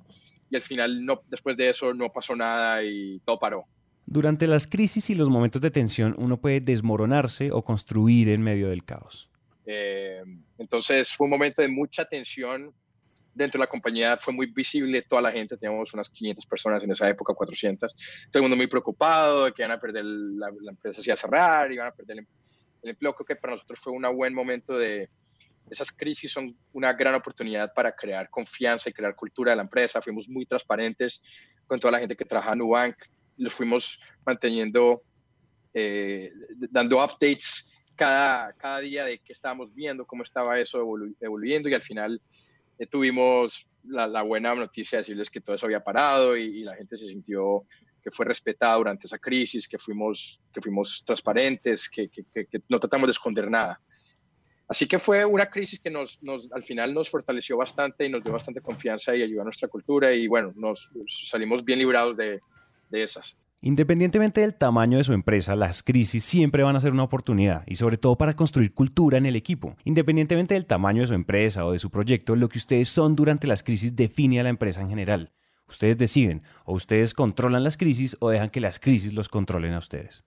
[0.48, 3.64] y al final no, después de eso no pasó nada y todo paró.
[4.04, 8.68] Durante las crisis y los momentos de tensión uno puede desmoronarse o construir en medio
[8.68, 9.28] del caos.
[9.64, 10.22] Eh,
[10.58, 12.72] entonces fue un momento de mucha tensión
[13.36, 16.90] dentro de la compañía, fue muy visible toda la gente, teníamos unas 500 personas en
[16.90, 17.94] esa época, 400,
[18.30, 21.18] todo el mundo muy preocupado de que iban a perder la, empresa, se iba a
[21.18, 22.26] cerrar, iban a perder el,
[22.90, 25.10] empleo, creo que para nosotros fue un buen momento de,
[25.70, 30.00] esas crisis son una gran oportunidad para crear confianza y crear cultura de la empresa.
[30.00, 31.20] Fuimos muy transparentes
[31.66, 32.94] con toda la gente que trabaja en Nubank.
[33.36, 35.02] Los fuimos manteniendo,
[35.74, 36.32] eh,
[36.70, 40.78] dando updates cada, cada día de que estábamos viendo, cómo estaba eso
[41.20, 42.22] evoluyendo y al final
[42.78, 46.96] eh, tuvimos la, buena noticia de decirles que todo eso había parado y, la gente
[46.96, 47.64] se sintió
[48.02, 52.22] que fue respetada durante esa crisis, que fuimos, que fuimos transparentes, que, que,
[52.68, 53.80] no tratamos de esconder nada.
[54.68, 58.22] Así que fue una crisis que nos, nos, al final nos fortaleció bastante y nos
[58.22, 62.40] dio bastante confianza y ayudó a nuestra cultura y bueno, nos salimos bien librados de,
[62.90, 63.36] de esas.
[63.66, 67.74] Independientemente del tamaño de su empresa, las crisis siempre van a ser una oportunidad y
[67.74, 69.74] sobre todo para construir cultura en el equipo.
[69.82, 73.48] Independientemente del tamaño de su empresa o de su proyecto, lo que ustedes son durante
[73.48, 75.32] las crisis define a la empresa en general.
[75.68, 79.78] Ustedes deciden, o ustedes controlan las crisis o dejan que las crisis los controlen a
[79.78, 80.24] ustedes.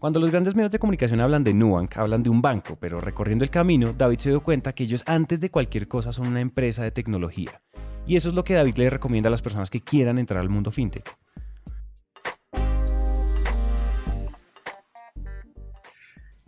[0.00, 3.44] Cuando los grandes medios de comunicación hablan de Nubank, hablan de un banco, pero recorriendo
[3.44, 6.82] el camino, David se dio cuenta que ellos antes de cualquier cosa son una empresa
[6.82, 7.60] de tecnología.
[8.06, 10.48] Y eso es lo que David le recomienda a las personas que quieran entrar al
[10.48, 11.14] mundo fintech.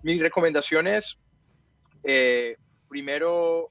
[0.03, 1.19] Mi recomendación es,
[2.05, 2.57] eh,
[2.89, 3.69] primero,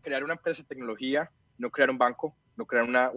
[0.00, 3.12] crear una empresa de tecnología, no crear un banco, no crear una,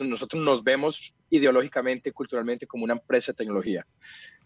[0.00, 3.86] nosotros, nos vemos ideológicamente, culturalmente como una empresa de tecnología,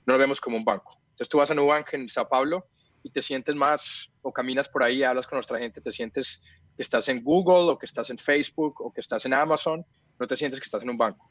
[0.07, 0.99] no lo vemos como un banco.
[1.11, 2.67] Entonces tú vas a Nubank en Sao Paulo
[3.03, 6.43] y te sientes más, o caminas por ahí, hablas con nuestra gente, te sientes
[6.77, 9.85] que estás en Google o que estás en Facebook o que estás en Amazon,
[10.19, 11.31] no te sientes que estás en un banco.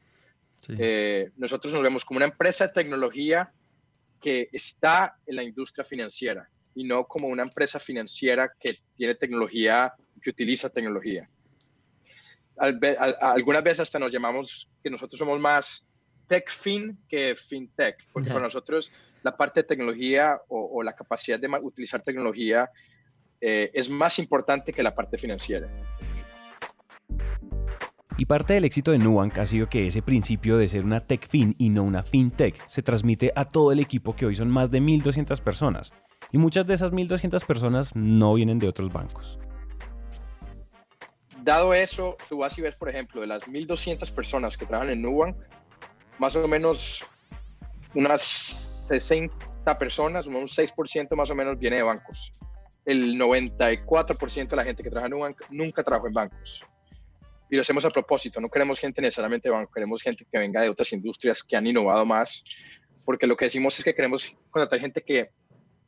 [0.80, 3.52] Eh, nosotros nos vemos como una empresa de tecnología
[4.20, 9.94] que está en la industria financiera y no como una empresa financiera que tiene tecnología,
[10.22, 11.30] que utiliza tecnología.
[12.58, 15.86] algunas veces hasta nos llamamos que nosotros somos más
[16.28, 18.92] tech fin que fintech, porque para nosotros
[19.24, 22.70] la parte de tecnología o, la capacidad de utilizar tecnología
[23.42, 25.68] eh, es más importante que la parte financiera.
[28.18, 31.28] Y parte del éxito de Nubank ha sido que ese principio de ser una tech
[31.28, 34.72] fin y no una fintech se transmite a todo el equipo que hoy son más
[34.72, 35.94] de 1.200 personas.
[36.32, 39.38] Y muchas de esas 1.200 personas no vienen de otros bancos.
[41.44, 45.02] Dado eso, tú vas y ves, por ejemplo, de las 1.200 personas que trabajan en
[45.02, 45.36] Nubank,
[46.19, 47.06] más o menos
[47.93, 48.21] unas
[48.88, 52.34] 60 personas, un 6% más o menos viene de bancos.
[52.86, 56.65] El 94% de la gente que trabaja en Nubank nunca trabajó en bancos
[57.49, 58.39] y lo hacemos a propósito.
[58.39, 62.06] No queremos gente necesariamente banco, queremos gente que venga de otras industrias que han innovado
[62.06, 62.43] más,
[63.04, 65.30] porque lo que decimos es que queremos contratar gente que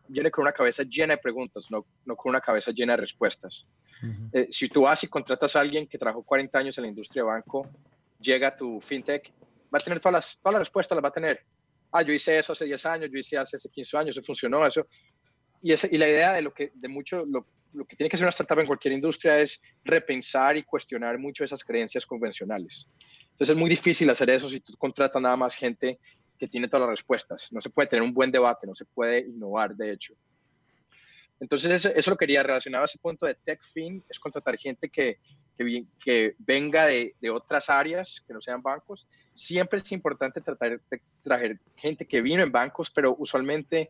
[0.07, 3.67] viene con una cabeza llena de preguntas, no, no con una cabeza llena de respuestas.
[4.31, 7.23] Eh, si tú vas y contratas a alguien que trabajó 40 años en la industria
[7.23, 7.67] de banco,
[8.19, 9.33] llega a tu fintech,
[9.73, 11.43] va a tener todas las, todas las respuestas, las va a tener.
[11.91, 14.88] Ah, yo hice eso hace 10 años, yo hice hace 15 años, eso funcionó, eso.
[15.62, 18.15] Y, ese, y la idea de lo que de mucho, lo, lo que tiene que
[18.15, 22.88] hacer una startup en cualquier industria es repensar y cuestionar mucho esas creencias convencionales.
[23.32, 25.99] Entonces es muy difícil hacer eso si tú contratas nada más gente
[26.38, 27.51] que tiene todas las respuestas.
[27.51, 30.13] No se puede tener un buen debate, no se puede innovar, de hecho.
[31.39, 35.19] Entonces eso, lo quería relacionado a ese punto de TechFin, es contratar gente que,
[35.58, 39.08] que, que venga de, de, otras áreas, que no sean bancos.
[39.34, 43.89] Siempre es importante tratar de traer gente que vino en bancos, pero usualmente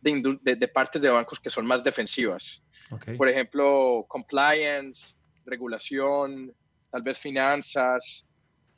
[0.00, 2.62] de, de, de partes de bancos que son más defensivas.
[3.16, 6.52] Por ejemplo, compliance, regulación,
[6.90, 8.24] tal vez finanzas.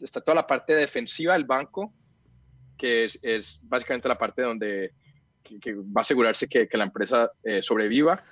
[0.01, 1.93] Está toda la parte defensiva del banco,
[2.79, 4.93] que es, es básicamente la parte donde
[5.61, 8.23] que, va a asegurarse que, que la empresa eh, sobreviva.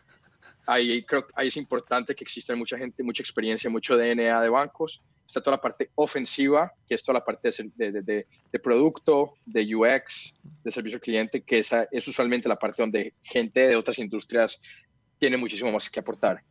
[0.67, 5.03] Ahí creo ahí es importante que exista mucha gente, mucha experiencia, mucho DNA de bancos.
[5.27, 9.75] Está toda la parte ofensiva, que es toda la parte de, de, de, producto, de
[9.75, 13.99] UX, de servicio al cliente, que esa es usualmente la parte donde gente de otras
[13.99, 14.61] industrias
[15.19, 16.43] tiene muchísimo más que aportar.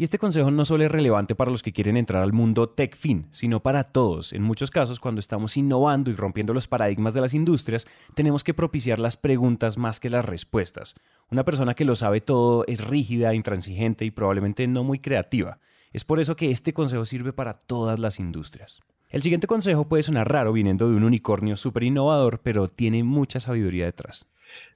[0.00, 3.26] Y este consejo no solo es relevante para los que quieren entrar al mundo tech-fin,
[3.32, 4.32] sino para todos.
[4.32, 7.84] En muchos casos, cuando estamos innovando y rompiendo los paradigmas de las industrias,
[8.14, 10.94] tenemos que propiciar las preguntas más que las respuestas.
[11.32, 15.58] Una persona que lo sabe todo es rígida, intransigente y probablemente no muy creativa.
[15.92, 18.78] Es por eso que este consejo sirve para todas las industrias.
[19.08, 23.40] El siguiente consejo puede sonar raro viniendo de un unicornio súper innovador, pero tiene mucha
[23.40, 24.28] sabiduría detrás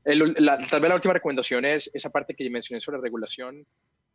[0.05, 3.67] tal vez la última recomendación es esa parte que mencioné sobre regulación.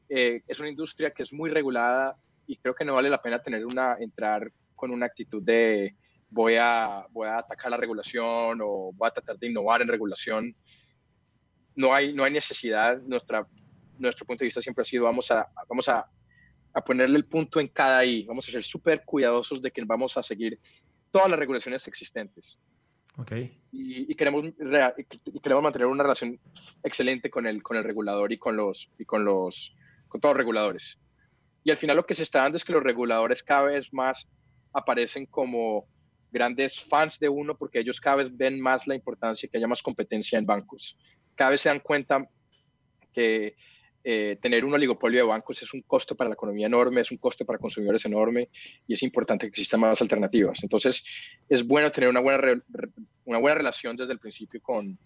[0.10, 3.42] Eh, es una industria que es muy regulada y creo que no vale la pena
[3.42, 5.96] tener una, entrar con una actitud de
[6.30, 10.56] voy a, voy a atacar la regulación o voy a tratar de innovar en regulación.
[11.76, 13.02] No hay, no hay necesidad.
[13.02, 13.48] Nuestra,
[13.98, 16.10] nuestro punto de vista siempre ha sido vamos a, vamos a,
[16.74, 18.24] a ponerle el punto en cada I.
[18.24, 20.60] Vamos a ser súper cuidadosos de que vamos a seguir
[21.12, 22.58] todas las regulaciones existentes.
[23.20, 23.60] Okay.
[23.72, 26.40] Y, queremos, y queremos mantener una relación
[26.84, 29.76] excelente con el, con el regulador y con, los, y con, los,
[30.08, 31.00] con todos los reguladores.
[31.64, 34.28] Y al final lo que se está dando es que los reguladores cada vez más
[34.74, 35.86] aparecen como
[36.32, 39.82] grandes fans de uno porque ellos cada vez ven más la importancia que haya más
[39.82, 40.98] competencia en bancos.
[41.36, 42.28] Cada vez se dan cuenta
[43.14, 43.56] que
[44.10, 47.18] eh, tener un oligopolio de bancos es un costo para la economía enorme, es un
[47.18, 48.50] costo para consumidores enorme
[48.88, 50.64] y es importante que existan más alternativas.
[50.64, 51.04] Entonces,
[51.50, 52.64] es bueno tener una buena,
[53.26, 54.98] una buena relación desde el principio con,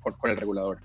[0.00, 0.80] con, el regulador.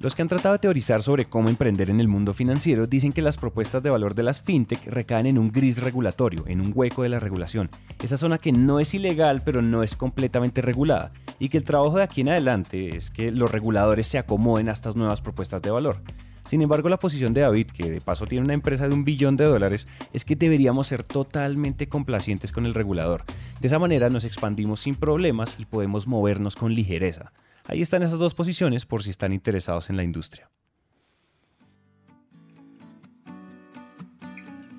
[0.00, 3.20] Los que han tratado de teorizar sobre cómo emprender en el mundo financiero dicen que
[3.20, 7.02] las propuestas de valor de las fintech recaen en un gris regulatorio, en un hueco
[7.02, 7.68] de la regulación,
[8.02, 11.98] esa zona que no es ilegal pero no es completamente regulada, y que el trabajo
[11.98, 15.70] de aquí en adelante es que los reguladores se acomoden a estas nuevas propuestas de
[15.70, 16.00] valor.
[16.46, 19.36] Sin embargo, la posición de David, que de paso tiene una empresa de un billón
[19.36, 23.24] de dólares, es que deberíamos ser totalmente complacientes con el regulador.
[23.60, 27.32] De esa manera nos expandimos sin problemas y podemos movernos con ligereza.
[27.64, 30.50] Ahí están esas dos posiciones por si están interesados en la industria.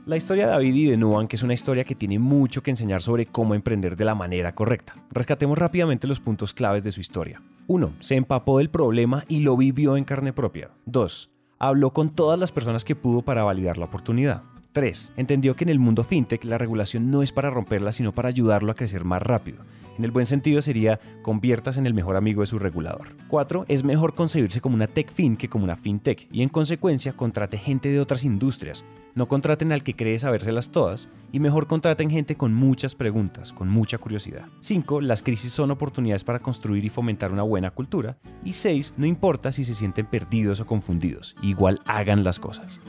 [0.07, 3.03] La historia de David y de Nubank es una historia que tiene mucho que enseñar
[3.03, 4.95] sobre cómo emprender de la manera correcta.
[5.11, 7.41] Rescatemos rápidamente los puntos claves de su historia.
[7.67, 7.93] 1.
[7.99, 10.71] Se empapó del problema y lo vivió en carne propia.
[10.85, 11.29] 2.
[11.59, 14.41] Habló con todas las personas que pudo para validar la oportunidad.
[14.73, 15.13] 3.
[15.17, 18.71] Entendió que en el mundo fintech la regulación no es para romperla, sino para ayudarlo
[18.71, 19.59] a crecer más rápido.
[19.97, 23.15] En el buen sentido sería conviertas en el mejor amigo de su regulador.
[23.27, 23.65] 4.
[23.67, 27.57] Es mejor concebirse como una tech fin que como una fintech y en consecuencia contrate
[27.57, 28.85] gente de otras industrias.
[29.13, 33.69] No contraten al que cree sabérselas todas y mejor contraten gente con muchas preguntas, con
[33.69, 34.45] mucha curiosidad.
[34.61, 35.01] 5.
[35.01, 38.17] Las crisis son oportunidades para construir y fomentar una buena cultura.
[38.43, 38.95] Y 6.
[38.97, 42.79] No importa si se sienten perdidos o confundidos, igual hagan las cosas.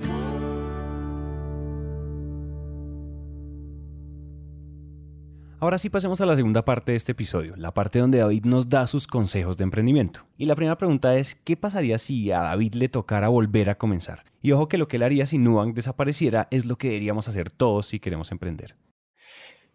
[5.62, 8.68] Ahora sí pasemos a la segunda parte de este episodio, la parte donde David nos
[8.68, 10.26] da sus consejos de emprendimiento.
[10.36, 14.24] Y la primera pregunta es, ¿qué pasaría si a David le tocara volver a comenzar?
[14.42, 17.48] Y ojo que lo que él haría si Nubank desapareciera es lo que deberíamos hacer
[17.48, 18.74] todos si queremos emprender.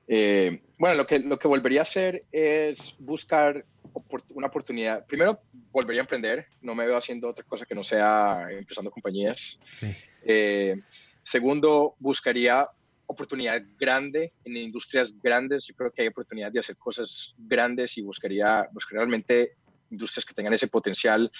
[0.09, 3.63] Eh, bueno, lo que, lo que volvería a hacer es buscar
[4.31, 5.05] una oportunidad.
[5.05, 5.39] Primero,
[5.71, 6.47] volvería a emprender.
[6.61, 9.57] No me veo haciendo otra cosa que no sea empezando compañías.
[10.25, 10.81] Eh,
[11.23, 12.67] segundo, buscaría
[13.07, 15.65] oportunidad grande en industrias grandes.
[15.65, 19.53] Yo creo que hay oportunidad de hacer cosas grandes y buscaría, buscaría realmente
[19.89, 21.31] industrias que tengan ese potencial.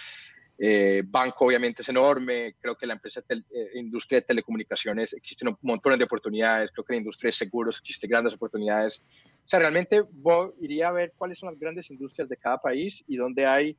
[0.60, 3.44] Eh, banco obviamente es enorme, creo que la empresa eh,
[3.76, 8.08] industria de telecomunicaciones existen un montón de oportunidades, creo que la industria de seguros existe
[8.08, 9.04] grandes oportunidades.
[9.46, 13.04] O sea, realmente voy, iría a ver cuáles son las grandes industrias de cada país
[13.08, 13.78] y dónde hay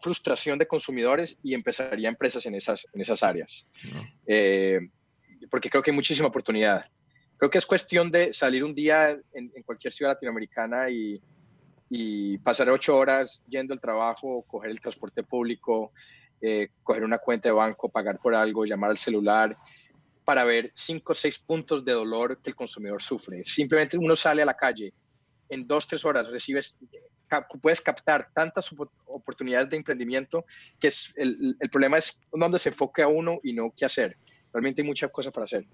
[0.00, 3.66] frustración de consumidores y empezaría empresas en esas, en esas áreas.
[4.26, 4.80] Eh,
[5.50, 6.86] porque creo que hay muchísima oportunidad.
[7.36, 11.20] Creo que es cuestión de salir un día en, cualquier ciudad latinoamericana y,
[11.90, 15.92] y, pasar ocho horas yendo al trabajo, coger el transporte público,
[16.40, 19.56] eh, coger una cuenta de banco, pagar por algo, llamar al celular,
[20.24, 23.44] para ver cinco o seis puntos de dolor que el consumidor sufre.
[23.44, 24.92] Simplemente uno sale a la calle,
[25.48, 26.76] en dos, tres horas recibes,
[27.60, 28.70] puedes captar tantas
[29.06, 30.44] oportunidades de emprendimiento
[30.78, 34.16] que es, el, el problema es dónde se enfoque a uno y no qué hacer.
[34.52, 35.66] Realmente hay muchas cosas para hacer.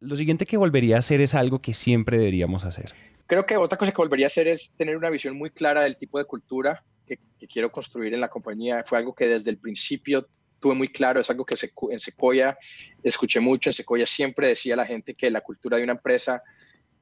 [0.00, 2.94] Lo siguiente que volvería a hacer es algo que siempre deberíamos hacer.
[3.26, 5.98] Creo que otra cosa que volvería a hacer es tener una visión muy clara del
[5.98, 8.82] tipo de cultura que, quiero construir en la compañía.
[8.84, 10.26] Fue algo que desde el principio
[10.58, 11.54] tuve muy claro, es algo que
[11.90, 12.56] en Sequoia
[13.02, 13.68] escuché mucho.
[13.68, 16.42] En Sequoia siempre decía la gente que la cultura de una empresa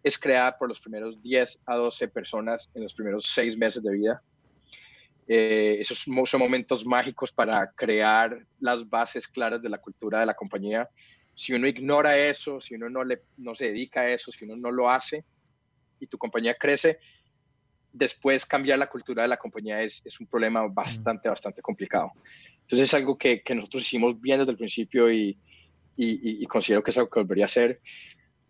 [0.03, 3.93] es creada por los primeros 10 a 12 personas en los primeros 6 meses de
[3.93, 4.23] vida.
[5.29, 10.35] Eh, esos son momentos mágicos para crear las bases claras de la cultura de la
[10.35, 10.89] compañía
[11.39, 14.57] si uno ignora eso, si uno no, le, no se dedica a eso, si uno
[14.57, 15.25] no lo hace
[16.01, 16.99] y tu compañía crece,
[17.93, 22.11] después cambiar la cultura de la compañía es, es un problema bastante, bastante complicado.
[22.63, 25.39] Entonces es algo que, que nosotros hicimos bien desde el principio y,
[25.97, 27.81] y, y, considero que es algo que volvería a hacer.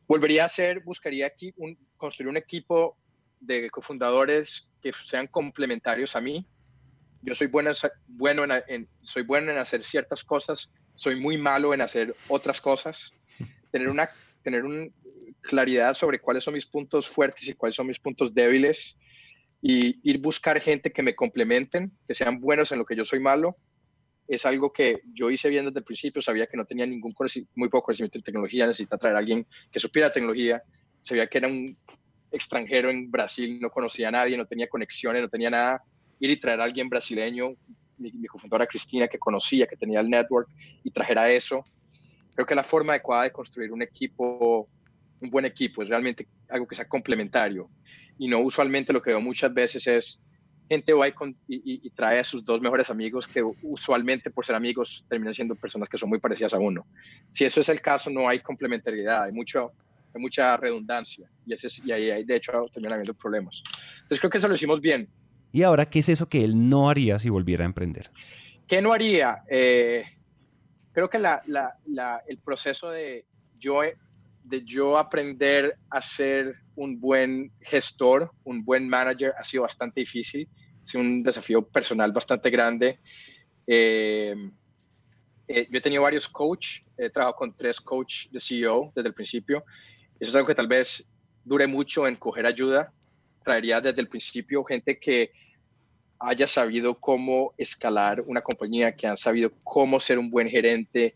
[0.07, 2.97] Volvería a hacer, buscaría aquí un, construir un equipo
[3.39, 6.47] de cofundadores que sean complementarios a mí.
[7.21, 7.71] Yo soy bueno,
[8.07, 13.13] bueno en, soy bueno en hacer ciertas cosas, soy muy malo en hacer otras cosas.
[13.71, 14.11] Tener una
[14.43, 14.93] tener un
[15.41, 18.97] claridad sobre cuáles son mis puntos fuertes y cuáles son mis puntos débiles
[19.63, 23.21] y ir buscar gente que me complementen, que sean buenos en lo que yo soy
[23.21, 23.57] malo,
[24.27, 27.15] es algo que yo hice bien desde el principio, sabía que no tenía ningún
[27.55, 30.63] muy poco conocimiento en tecnología, necesita traer a alguien que supiera tecnología,
[31.01, 31.77] sabía que era un
[32.31, 35.83] extranjero en Brasil, no conocía a nadie, no tenía conexiones, no tenía nada,
[36.21, 37.55] ir y traer a alguien brasileño
[37.99, 40.49] mi, cofundadora Cristina, que conocía, que tenía el network,
[40.85, 41.65] y trajera eso.
[42.35, 44.69] Creo que la forma adecuada de construir un equipo,
[45.21, 47.69] un buen equipo, es realmente algo que sea complementario.
[48.19, 50.21] Y no usualmente lo que veo muchas veces es
[50.69, 51.09] gente va
[51.49, 55.89] y, trae a sus dos mejores amigos que usualmente por ser amigos terminan siendo personas
[55.89, 56.87] que son muy parecidas a uno.
[57.31, 59.73] Si eso es el caso, no hay complementariedad, hay, mucho,
[60.15, 63.63] mucha redundancia y, ese y ahí, de hecho terminan habiendo problemas.
[63.95, 65.09] Entonces creo que eso lo hicimos bien.
[65.53, 68.11] Y ahora, ¿qué es eso que él no haría si volviera a emprender?
[68.67, 69.43] ¿Qué no haría?
[69.49, 70.05] Eh,
[70.93, 73.25] creo que el proceso de
[73.59, 73.81] yo,
[74.45, 80.49] de yo aprender a ser un buen gestor, un buen manager, ha sido bastante difícil.
[80.83, 83.01] Ha sido un desafío personal bastante grande.
[83.67, 84.35] Eh,
[85.49, 89.15] eh, yo he tenido varios coach, he trabajado con tres coach de CEO desde el
[89.15, 89.65] principio.
[90.21, 91.07] Eso es algo que tal vez
[91.43, 92.93] dure mucho en coger ayuda,
[93.49, 95.33] traería desde el principio gente que
[96.19, 101.15] haya sabido cómo escalar una compañía, que han sabido cómo ser un buen gerente,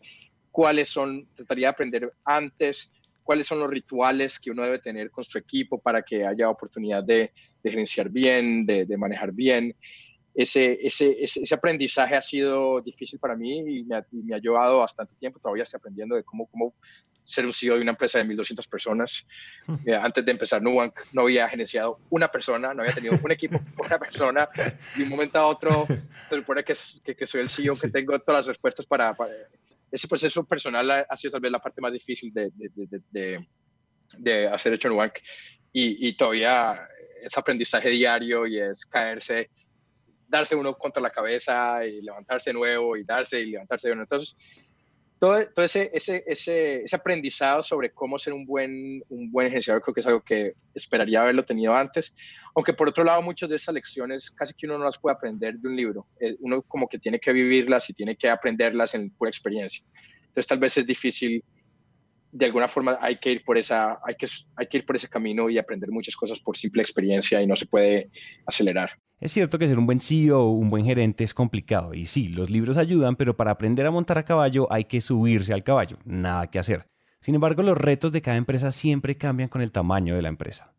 [0.49, 5.23] cuáles son, trataría de aprender antes, cuáles son los rituales que uno debe tener con
[5.23, 7.31] su equipo para que haya oportunidad de,
[7.61, 9.75] gerenciar bien, de, manejar bien.
[10.35, 14.79] Ese, ese, ese, aprendizaje ha sido difícil para mí y me ha, me ha, llevado
[14.79, 15.39] bastante tiempo.
[15.39, 16.73] Todavía estoy aprendiendo de cómo, cómo
[17.23, 19.25] ser un CEO de una empresa de 1.200 personas.
[19.85, 23.59] Eh, antes de empezar Nubank no había gerenciado una persona, no había tenido un equipo
[23.85, 24.49] una persona
[24.95, 25.85] y de un momento a otro
[26.29, 29.31] se supone que, que, que soy el CEO, que tengo todas las respuestas para, para,
[29.89, 33.47] Ese proceso personal ha, sido tal vez la parte más difícil de, de, de,
[34.17, 35.19] de hacer hecho Nubank
[35.71, 36.87] y, y todavía
[37.21, 39.49] es aprendizaje diario y es caerse
[40.33, 44.05] darse uno contra la cabeza y levantarse de nuevo y darse y levantarse de nuevo.
[44.05, 44.35] Entonces,
[45.19, 49.83] todo, todo ese, ese, ese, ese, aprendizado sobre cómo ser un buen, un buen gerenciador
[49.83, 52.15] creo que es algo que esperaría haberlo tenido antes,
[52.55, 55.55] aunque por otro lado muchas de esas lecciones casi que uno no las puede aprender
[55.59, 59.11] de un libro, eh, uno como que tiene que vivirlas y tiene que aprenderlas en
[59.11, 59.85] pura experiencia.
[60.23, 61.43] Entonces tal vez es difícil
[62.31, 64.25] de alguna forma hay que ir por esa hay que
[64.55, 67.55] hay que ir por ese camino y aprender muchas cosas por simple experiencia y no
[67.55, 68.09] se puede
[68.47, 68.89] acelerar.
[69.23, 72.49] Es cierto que ser un buen CEO un buen gerente es complicado y sí, los
[72.49, 76.51] libros ayudan, pero para aprender a montar a caballo hay que subirse al caballo, nada
[76.51, 76.89] que hacer.
[77.21, 80.73] Sin embargo, los retos de cada empresa siempre cambian con el tamaño de la empresa.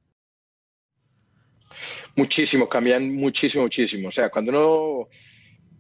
[2.17, 4.09] Muchísimo, cambian muchísimo, muchísimo.
[4.09, 5.09] O sea, cuando no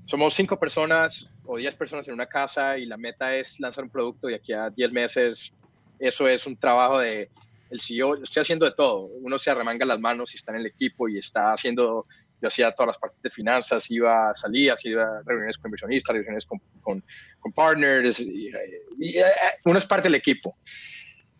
[0.06, 3.90] somos cinco personas o diez personas en una casa y la meta es lanzar un
[3.90, 5.52] producto de aquí a diez meses,
[5.98, 7.28] eso es un trabajo de
[7.68, 9.02] el CEO, estoy haciendo de todo.
[9.20, 12.06] Uno se arremanga las manos y está en el equipo y está haciendo
[12.44, 16.44] yo hacía todas las partes de finanzas, iba, salía, iba a reuniones con inversionistas, reuniones
[16.44, 19.24] con, con, partners, y, eh,
[19.64, 20.58] uno es parte del equipo.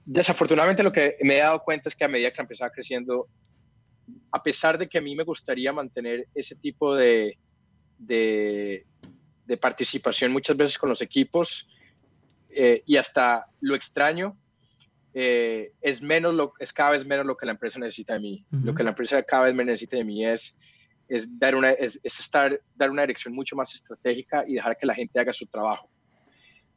[0.04, 3.28] Desafortunadamente lo que me he dado cuenta es que a medida que empezaba creciendo,
[4.32, 7.38] a pesar de que a mí me gustaría mantener ese tipo de,
[7.98, 8.86] de,
[9.44, 11.68] de participación muchas veces con los equipos
[12.48, 14.38] eh, y hasta lo extraño,
[15.16, 18.44] eh, es, menos lo, es cada vez menos lo que la empresa necesita de mí.
[18.50, 20.56] Lo que la empresa cada vez me necesita de mí es
[21.08, 24.94] es dar una, es, estar, dar una dirección mucho más estratégica y dejar que la
[24.94, 25.88] gente haga su trabajo.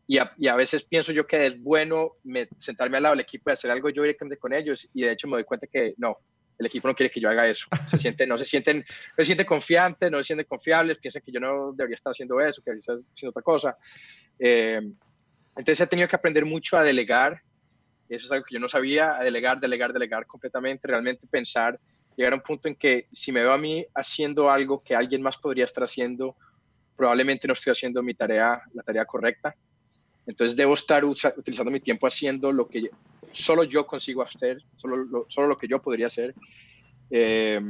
[0.05, 3.21] Y a, y a veces pienso yo que es bueno me, sentarme al lado del
[3.21, 5.95] equipo y hacer algo yo directamente con ellos y de hecho me doy cuenta que
[5.97, 6.17] no,
[6.57, 7.67] el equipo no quiere que yo haga eso.
[7.89, 11.31] Se siente, no se sienten, no se sienten confiantes, no se sienten confiables, piensan que
[11.31, 13.77] yo no debería estar haciendo eso, que debería estar haciendo otra cosa.
[14.39, 14.81] Eh,
[15.55, 17.41] entonces he tenido que aprender mucho a delegar.
[18.09, 21.79] Eso es algo que yo no sabía, a delegar, delegar, delegar completamente, realmente pensar
[22.17, 25.21] llegar a un punto en que si me veo a mí haciendo algo que alguien
[25.21, 26.35] más podría estar haciendo,
[26.95, 29.55] probablemente no estoy haciendo mi tarea, la tarea correcta.
[30.25, 32.89] Entonces debo estar utilizando mi tiempo haciendo lo que
[33.31, 36.33] solo yo consigo hacer, solo lo, solo lo que yo podría hacer.
[37.11, 37.61] Eh,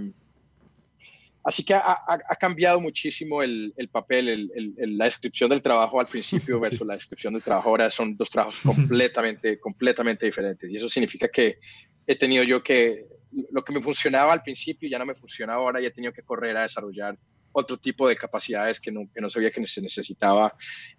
[1.43, 6.59] así que ha, cambiado muchísimo el, el papel, el, la descripción del trabajo al principio
[6.61, 10.71] versus la descripción del trabajo ahora son dos trabajos completamente, completamente diferentes.
[10.71, 11.59] Y eso significa que
[12.07, 13.16] he tenido yo que
[13.51, 16.23] lo que me funcionaba al principio ya no me funciona ahora y he tenido que
[16.23, 17.17] correr a desarrollar
[17.51, 20.53] otro tipo de capacidades que no, que no sabía que se necesitaba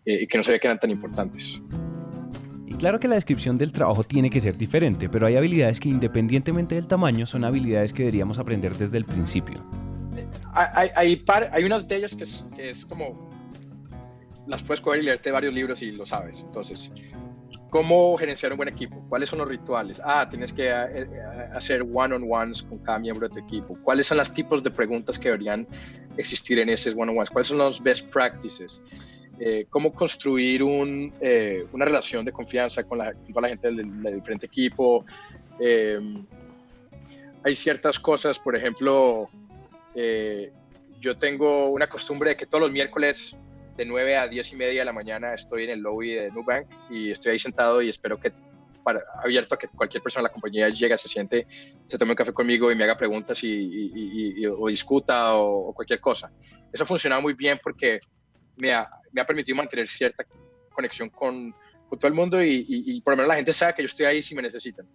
[0.04, 1.60] eh, y que no sabía que eran tan importantes.
[2.66, 5.88] Y claro que la descripción del trabajo tiene que ser diferente, pero hay habilidades que
[5.88, 9.64] independientemente del tamaño son habilidades que deberíamos aprender desde el principio.
[10.52, 13.28] Hay, hay, hay unas de ellas que es, que es como
[14.48, 16.40] las puedes coger y leerte varios libros y lo sabes.
[16.40, 16.90] Entonces,
[17.70, 19.04] ¿Cómo gerenciar un buen equipo?
[19.10, 20.00] ¿Cuáles son los rituales?
[20.02, 21.08] Ah, tienes que eh, eh,
[21.52, 23.76] hacer one-on-ones con cada miembro de tu equipo.
[23.82, 25.66] ¿Cuáles son los tipos de preguntas que deberían
[26.16, 27.28] existir en esos one-on-ones?
[27.28, 28.80] ¿Cuáles son los best practices?
[29.38, 31.12] Eh, ¿Cómo construir un,
[31.72, 35.04] una relación de confianza con, la, toda la gente del, diferente equipo?
[37.44, 39.28] hay ciertas cosas, por ejemplo,
[41.00, 43.36] yo tengo una costumbre de que todos los miércoles
[43.78, 46.66] de 9 a 10 y media de la mañana estoy en el lobby de Nubank
[46.90, 48.32] y estoy ahí sentado y espero que
[48.82, 51.46] para, abierto a que cualquier persona de la compañía llegue, se siente,
[51.86, 56.32] se tome un café conmigo y me haga preguntas y, o discuta o, cualquier cosa.
[56.72, 58.00] Eso ha funcionado muy bien porque
[58.56, 60.24] me ha, me ha permitido mantener cierta
[60.70, 61.54] conexión con,
[61.88, 64.22] con todo el mundo y, por lo menos la gente sabe que yo estoy ahí
[64.24, 64.88] si me necesitan.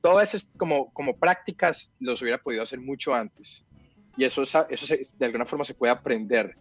[0.00, 3.62] Todas esas como, como prácticas los hubiera podido hacer mucho antes
[4.16, 6.56] y eso, eso de alguna forma se puede aprender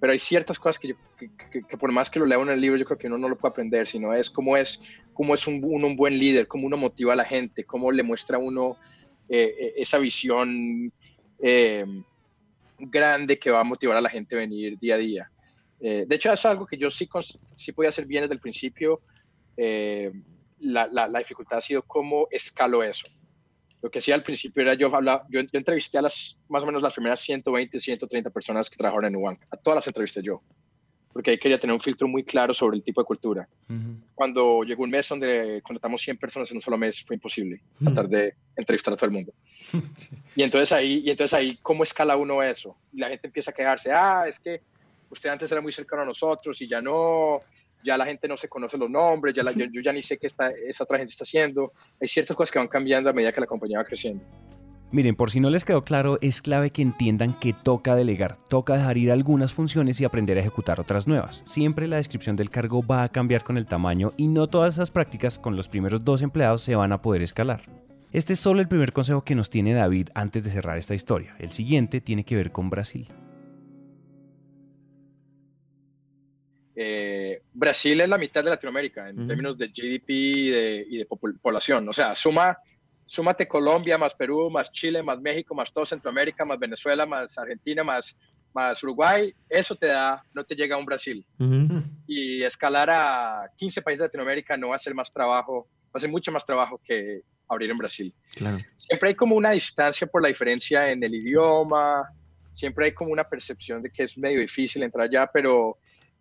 [0.00, 2.78] pero hay ciertas cosas que, yo, que, por más que lo lea en el libro,
[2.78, 4.80] yo creo que uno no lo puede aprender, sino es cómo es,
[5.12, 8.38] cómo es un, un buen líder, cómo uno motiva a la gente, cómo le muestra
[8.38, 8.76] uno
[9.28, 10.92] eh, eh, esa visión
[11.42, 11.84] eh,
[12.78, 15.30] grande que va a motivar a la gente a venir día a día.
[15.80, 17.08] de hecho, es algo que yo sí,
[17.56, 19.00] sí podía hacer bien desde el principio.
[20.60, 23.17] La, la dificultad ha sido cómo escalo eso
[23.80, 26.82] lo que hacía al principio era yo hablaba, yo, entrevisté a las, más o menos
[26.82, 29.40] las primeras 120, 130 personas que trabajaron en Nubank.
[29.50, 30.42] A todas las entrevisté yo,
[31.12, 33.48] porque ahí quería tener un filtro muy claro sobre el tipo de cultura.
[34.14, 38.08] Cuando llegó un mes donde contratamos 100 personas en un solo mes, fue imposible tratar
[38.08, 39.32] de entrevistar a todo el mundo.
[40.34, 42.76] Y entonces ahí, y entonces ahí, ¿cómo escala uno eso?
[42.92, 44.60] Y la gente empieza a quejarse, ah, es que
[45.10, 47.40] usted antes era muy cercano a nosotros y ya no,
[47.84, 50.26] ya la gente no se conoce los nombres, ya yo, yo, ya ni sé qué
[50.26, 51.72] está, esa otra gente está haciendo.
[52.00, 54.24] Hay ciertas cosas que van cambiando a medida que la compañía va creciendo.
[54.90, 58.74] Miren, por si no les quedó claro, es clave que entiendan que toca delegar, toca
[58.74, 61.42] dejar ir algunas funciones y aprender a ejecutar otras nuevas.
[61.44, 64.90] Siempre la descripción del cargo va a cambiar con el tamaño y no todas esas
[64.90, 67.62] prácticas con los primeros dos empleados se van a poder escalar.
[68.12, 71.36] Este es solo el primer consejo que nos tiene David antes de cerrar esta historia.
[71.38, 73.08] El siguiente tiene que ver con Brasil.
[76.80, 81.08] Eh, Brasil es la mitad de Latinoamérica en términos de GDP y de,
[81.42, 81.88] población.
[81.88, 82.56] O sea, suma,
[83.04, 87.82] súmate Colombia, más Perú, más Chile, más México, más todo Centroamérica, más Venezuela, más Argentina,
[87.82, 88.16] más,
[88.54, 89.34] más Uruguay.
[89.48, 91.26] Eso te da, no te llega a un Brasil.
[92.06, 95.98] Y escalar a 15 países de Latinoamérica no va a ser más trabajo, va a
[95.98, 98.14] ser mucho más trabajo que, abrir en Brasil.
[98.76, 102.08] Siempre hay como una distancia por la diferencia en el idioma,
[102.52, 105.78] siempre hay como una percepción de que es medio difícil entrar allá, pero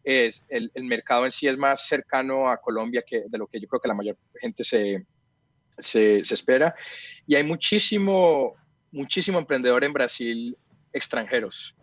[0.08, 3.68] es, el, mercado en sí es más cercano a Colombia que de lo que yo
[3.68, 5.06] creo que la mayor gente se,
[5.78, 6.74] espera.
[7.26, 8.56] Y hay muchísimo,
[8.90, 10.58] muchísimo emprendedor en Brasil
[10.94, 11.76] extranjeros.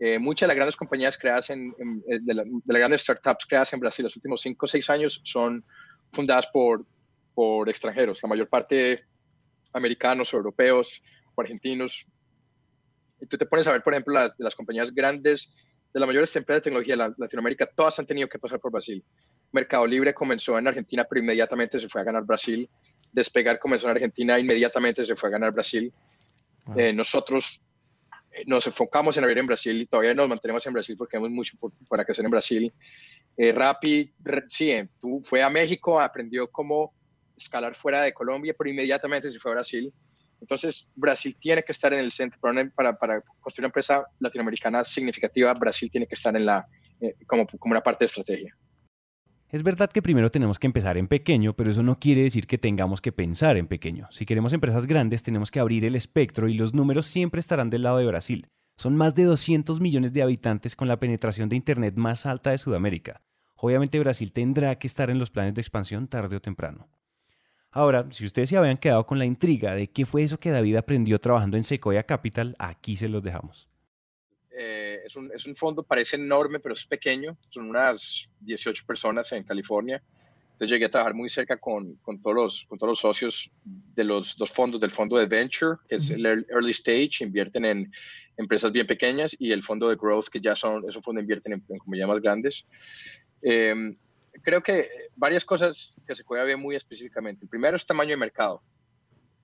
[0.00, 3.80] Eh, muchas de las grandes compañías creadas en, de, de, las grandes startups creadas en
[3.80, 5.62] Brasil los últimos 5 o 6 años son
[6.10, 6.86] fundadas por,
[7.34, 9.04] por extranjeros, la mayor parte
[9.74, 11.02] americanos, europeos
[11.34, 12.06] o argentinos.
[13.20, 15.52] Y tú te pones a ver, por ejemplo, las, de las compañías grandes,
[15.92, 19.02] de las mayores empresas de tecnología de Latinoamérica, todas han tenido que pasar por Brasil.
[19.52, 22.68] Mercado Libre comenzó en Argentina, pero inmediatamente se fue a ganar Brasil.
[23.12, 25.92] Despegar comenzó en Argentina, inmediatamente se fue a ganar Brasil.
[26.76, 27.62] Eh, nosotros
[28.32, 31.30] eh, nos enfocamos en abrir en Brasil y todavía nos mantenemos en Brasil porque hemos
[31.30, 31.56] mucho
[31.88, 32.72] para crecer en Brasil.
[33.36, 34.12] Eh, Rappi,
[34.48, 36.92] sí, tú fue a México, aprendió cómo
[37.36, 39.92] escalar fuera de Colombia, pero inmediatamente se fue a Brasil.
[40.40, 42.38] Entonces, Brasil tiene que estar en el centro.
[42.74, 46.66] Para, para, construir una empresa latinoamericana significativa, Brasil tiene que estar en la,
[47.00, 48.56] eh, como, como una parte de estrategia.
[49.50, 52.58] Es verdad que primero tenemos que empezar en pequeño, pero eso no quiere decir que
[52.58, 54.06] tengamos que pensar en pequeño.
[54.10, 57.82] Si queremos empresas grandes, tenemos que abrir el espectro y los números siempre estarán del
[57.82, 58.46] lado de Brasil.
[58.76, 62.58] Son más de 200 millones de habitantes con la penetración de Internet más alta de
[62.58, 63.22] Sudamérica.
[63.56, 66.88] Obviamente Brasil tendrá que estar en los planes de expansión tarde o temprano.
[67.70, 70.76] Ahora, si ustedes se habían quedado con la intriga de qué fue eso que David
[70.76, 73.68] aprendió trabajando en Sequoia Capital, aquí se los dejamos.
[74.50, 77.36] Eh, es, un, es, un, fondo, parece enorme, pero es pequeño.
[77.50, 80.02] Son unas 18 personas en California.
[80.52, 84.02] Entonces llegué a trabajar muy cerca con, con, todos, los, con todos los socios de
[84.02, 87.92] los dos fondos, del fondo de Venture, que es el Early Stage, invierten en
[88.36, 91.52] empresas bien pequeñas, y el fondo de Growth, que ya son, es un fondo invierten
[91.52, 92.66] en, en compañías más grandes.
[93.42, 93.94] Eh,
[94.42, 97.44] creo que varias cosas que se puede ver muy específicamente.
[97.44, 98.62] El primero es tamaño de mercado.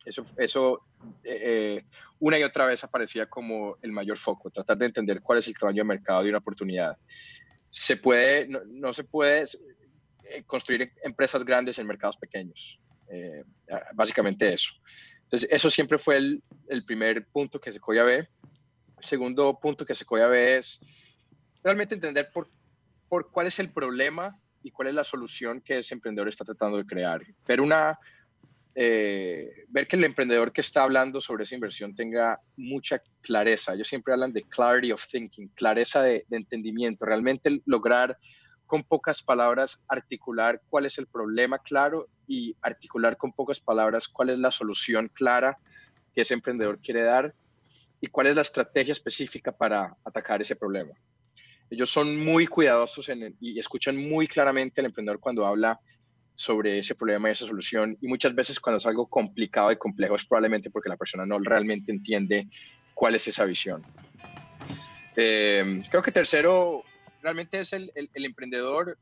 [0.04, 0.82] Eso, eso
[1.22, 1.84] eh, eh,
[2.18, 5.54] una y otra vez aparecía como el mayor foco, tratar de entender cuál es el
[5.54, 6.96] tamaño de mercado de una oportunidad.
[7.70, 9.44] Se puede, no, se puede
[10.24, 12.78] eh, construir empresas grandes en mercados pequeños.
[13.94, 14.72] básicamente eso.
[15.22, 18.28] Entonces, eso siempre fue el, el primer punto que Sequoia ve.
[18.98, 20.80] El segundo punto que Sequoia ve es
[21.62, 22.48] realmente entender por,
[23.08, 26.78] por cuál es el problema y cuál es la solución que ese emprendedor está tratando
[26.78, 27.20] de crear.
[27.46, 27.98] Ver, una,
[28.74, 33.74] eh, ver que el emprendedor que está hablando sobre esa inversión tenga mucha clareza.
[33.74, 38.18] Ellos siempre hablan de clarity of thinking, clareza de, entendimiento, realmente lograr
[38.66, 44.30] con pocas palabras articular cuál es el problema claro y articular con pocas palabras cuál
[44.30, 45.58] es la solución clara
[46.14, 47.34] que ese emprendedor quiere dar
[48.00, 50.94] y cuál es la estrategia específica para atacar ese problema.
[51.70, 53.10] Ellos son muy cuidadosos
[53.40, 55.80] y escuchan muy claramente al emprendedor cuando habla
[56.34, 57.96] sobre ese problema y esa solución.
[58.00, 61.38] Y muchas veces cuando es algo complicado y complejo es probablemente porque la persona no
[61.38, 62.48] realmente entiende
[62.92, 63.82] cuál es esa visión.
[65.16, 66.82] Eh, creo que tercero,
[67.22, 68.98] realmente es el, emprendedor.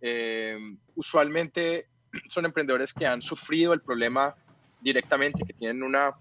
[0.00, 0.58] Eh,
[0.94, 1.88] usualmente
[2.28, 4.34] son emprendedores que han sufrido el problema
[4.80, 6.14] directamente, que tienen una,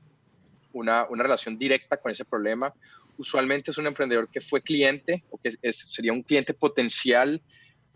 [0.73, 2.73] una, una relación directa con ese problema
[3.17, 7.41] usualmente es un emprendedor que fue cliente o que sería un cliente potencial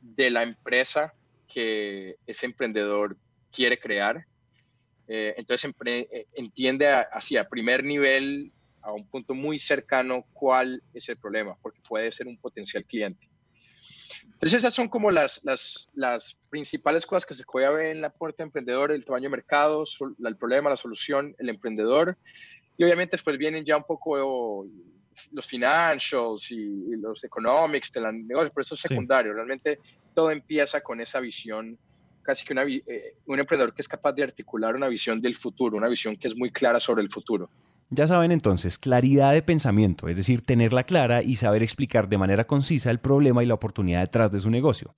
[0.02, 1.14] de la empresa
[1.48, 3.18] que ese emprendedor
[3.52, 4.26] quiere crear.
[5.08, 8.52] Eh, entonces eh, entiende hacia primer nivel,
[8.82, 13.28] a un punto muy cercano, cuál es el problema, porque puede ser un potencial cliente.
[14.24, 18.10] Entonces esas son como las, las, las principales cosas que se puede ver en la
[18.10, 19.84] puerta de emprendedor, el tamaño de mercado,
[20.26, 22.18] el problema, la solución, el emprendedor.
[22.78, 24.66] Y obviamente después vienen ya un poco
[25.32, 29.34] los financials y, los economics de la negocio, pero eso es secundario.
[29.34, 29.80] Realmente
[30.14, 31.78] todo empieza con esa visión,
[32.22, 35.78] casi que una, eh, un emprendedor que es capaz de articular una visión del futuro,
[35.78, 37.50] una visión que es muy clara sobre el futuro.
[37.92, 42.46] Ya saben entonces, claridad de pensamiento, es decir, tenerla clara y saber explicar de manera
[42.46, 44.96] concisa el problema y la oportunidad detrás de su negocio.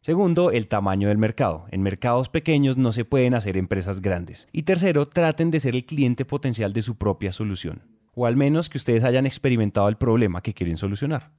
[0.00, 1.66] Segundo, el tamaño del mercado.
[1.70, 4.48] En mercados pequeños no se pueden hacer empresas grandes.
[4.50, 7.89] Y tercero, traten de ser el cliente potencial de su propia solución.
[8.14, 11.30] O al menos que ustedes hayan experimentado el problema que quieren solucionar.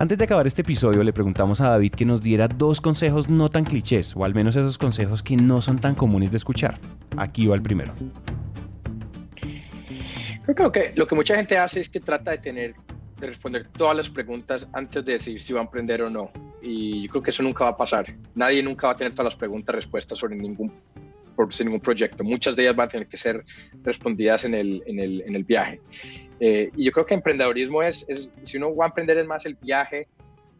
[0.00, 3.50] Antes de acabar este episodio le preguntamos a David que nos diera dos consejos no
[3.50, 6.78] tan clichés, o al menos esos consejos que no son tan comunes de escuchar.
[7.18, 7.92] Aquí va el primero.
[10.54, 12.74] Creo que lo que mucha gente hace es que trata de tener,
[13.20, 16.30] de responder todas las preguntas antes de decidir si va a emprender o no.
[16.62, 18.06] Y yo creo que eso nunca va a pasar.
[18.34, 20.72] Nadie nunca va a tener todas las preguntas, respuestas sobre ningún,
[21.48, 22.24] sobre ningún proyecto.
[22.24, 23.44] Muchas de ellas van a tener que ser
[23.82, 25.80] respondidas en el, en el, en el viaje.
[26.40, 29.44] Eh, y yo creo que emprendedorismo es, es, si uno va a emprender es más
[29.46, 30.08] el viaje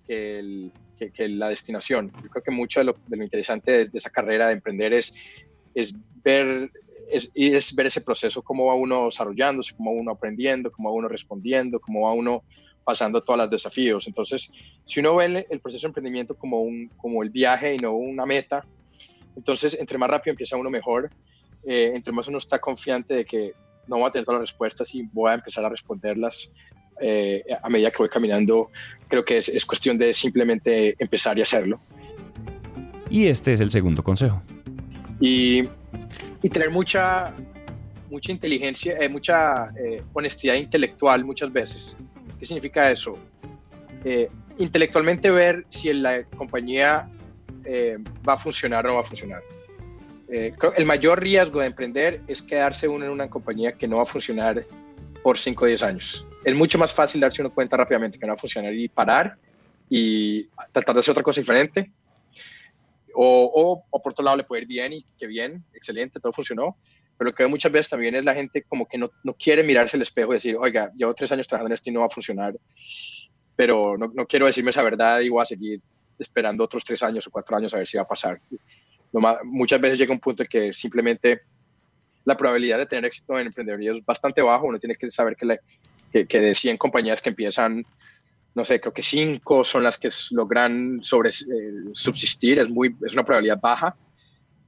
[0.07, 2.13] que, el, que, la destinación.
[2.23, 4.93] Yo creo que mucho de lo, de lo interesante de, de, esa carrera de emprender
[4.93, 5.15] es,
[5.75, 6.71] es ver
[7.11, 10.97] es, es, ver ese proceso, cómo va uno desarrollándose, cómo va uno aprendiendo, cómo va
[10.97, 12.45] uno respondiendo, cómo va uno
[12.85, 14.07] pasando todos los desafíos.
[14.07, 14.51] Entonces,
[14.87, 17.95] si uno ve el, el proceso de emprendimiento como, un, como el viaje y no
[17.95, 18.65] una meta,
[19.37, 21.11] entonces entre más rápido empieza uno mejor,
[21.65, 23.53] eh, entre más uno está confiante de que
[23.87, 26.51] no voy a tener todas las respuestas y voy a empezar a responderlas
[27.01, 28.71] eh, a medida que voy caminando.
[29.09, 31.81] Creo que es, es, cuestión de simplemente empezar y hacerlo.
[33.11, 34.43] Y este es el segundo consejo.
[35.19, 35.65] Y,
[36.43, 37.35] y tener mucha,
[38.09, 41.97] mucha inteligencia, eh, mucha eh, honestidad intelectual muchas veces.
[42.39, 43.19] ¿Qué significa eso?
[44.05, 44.29] Eh,
[44.59, 47.09] intelectualmente ver si la compañía
[47.67, 49.43] va a funcionar o no va a funcionar.
[50.33, 54.05] Eh, el mayor riesgo de emprender es quedarse uno en una compañía que no va
[54.05, 54.65] a funcionar
[55.25, 56.25] por 5 o 10 años.
[56.45, 59.37] Es mucho más fácil darse uno cuenta rápidamente que no va a funcionar y parar
[59.89, 61.91] y tratar de hacer otra cosa diferente.
[63.13, 66.33] O, o, o, por otro lado le puede ir bien y que bien, excelente, todo
[66.33, 66.77] funcionó.
[67.19, 69.65] Pero lo que veo muchas veces también es la gente como que no, no quiere
[69.65, 72.07] mirarse el espejo y decir, oiga, llevo tres años trabajando en esto y no va
[72.07, 72.55] a funcionar,
[73.57, 75.81] pero no, no quiero decirme esa verdad y voy a seguir
[76.21, 78.41] esperando otros tres años o cuatro años a ver si va a pasar
[79.19, 81.43] más, muchas veces llega un punto en que simplemente
[82.25, 84.67] la probabilidad de tener éxito en emprendeduría es bastante bajo.
[84.67, 85.59] Uno tiene que saber que,
[86.13, 87.85] que, que, de 100 compañías que empiezan,
[88.55, 91.33] no sé, creo que 5 son las que logran sobre, eh,
[91.93, 92.59] subsistir.
[92.59, 93.97] Es, muy, es una probabilidad baja.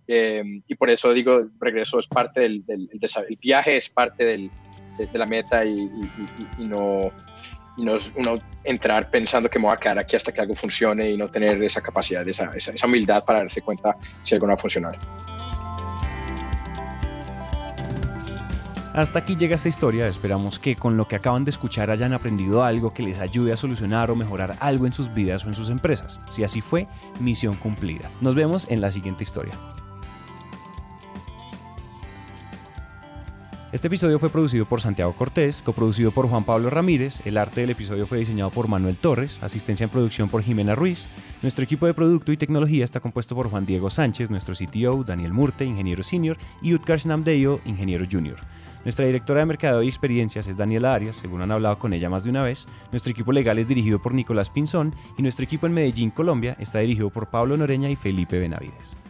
[0.08, 4.24] Eh, y por eso digo, regreso es parte del, del, del el viaje, es parte
[4.24, 4.50] del,
[4.98, 7.12] de, de, la meta y, y, y, no,
[7.76, 11.16] no uno entrar pensando que me voy a quedar aquí hasta que algo funcione y
[11.16, 14.98] no tener esa capacidad, esa, esa, humildad para darse cuenta si algo no va a.
[18.94, 22.62] Hasta aquí llega esta historia, esperamos que con lo que acaban de escuchar hayan aprendido
[22.62, 25.70] algo que les ayude a solucionar o mejorar algo en sus vidas o en sus
[25.70, 26.20] empresas.
[26.28, 26.86] Si así fue,
[27.18, 28.10] misión cumplida.
[28.20, 29.54] Nos vemos en la siguiente historia.
[33.72, 37.70] Este episodio fue producido por Santiago Cortés, coproducido por Juan Pablo Ramírez, el arte del
[37.70, 41.08] episodio fue diseñado por Manuel Torres, asistencia en producción por Jimena Ruiz,
[41.40, 45.32] nuestro equipo de producto y tecnología está compuesto por Juan Diego Sánchez, nuestro CTO, Daniel
[45.32, 48.36] Murte, ingeniero senior, y Utkarsh Namdeyo, ingeniero junior.
[48.84, 52.24] Nuestra directora de mercado y experiencias es Daniela Arias, según han hablado con ella más
[52.24, 52.66] de una vez.
[52.90, 56.80] Nuestro equipo legal es dirigido por Nicolás Pinzón y nuestro equipo en Medellín, Colombia, está
[56.80, 59.01] dirigido por Pablo Noreña y Felipe Benavides.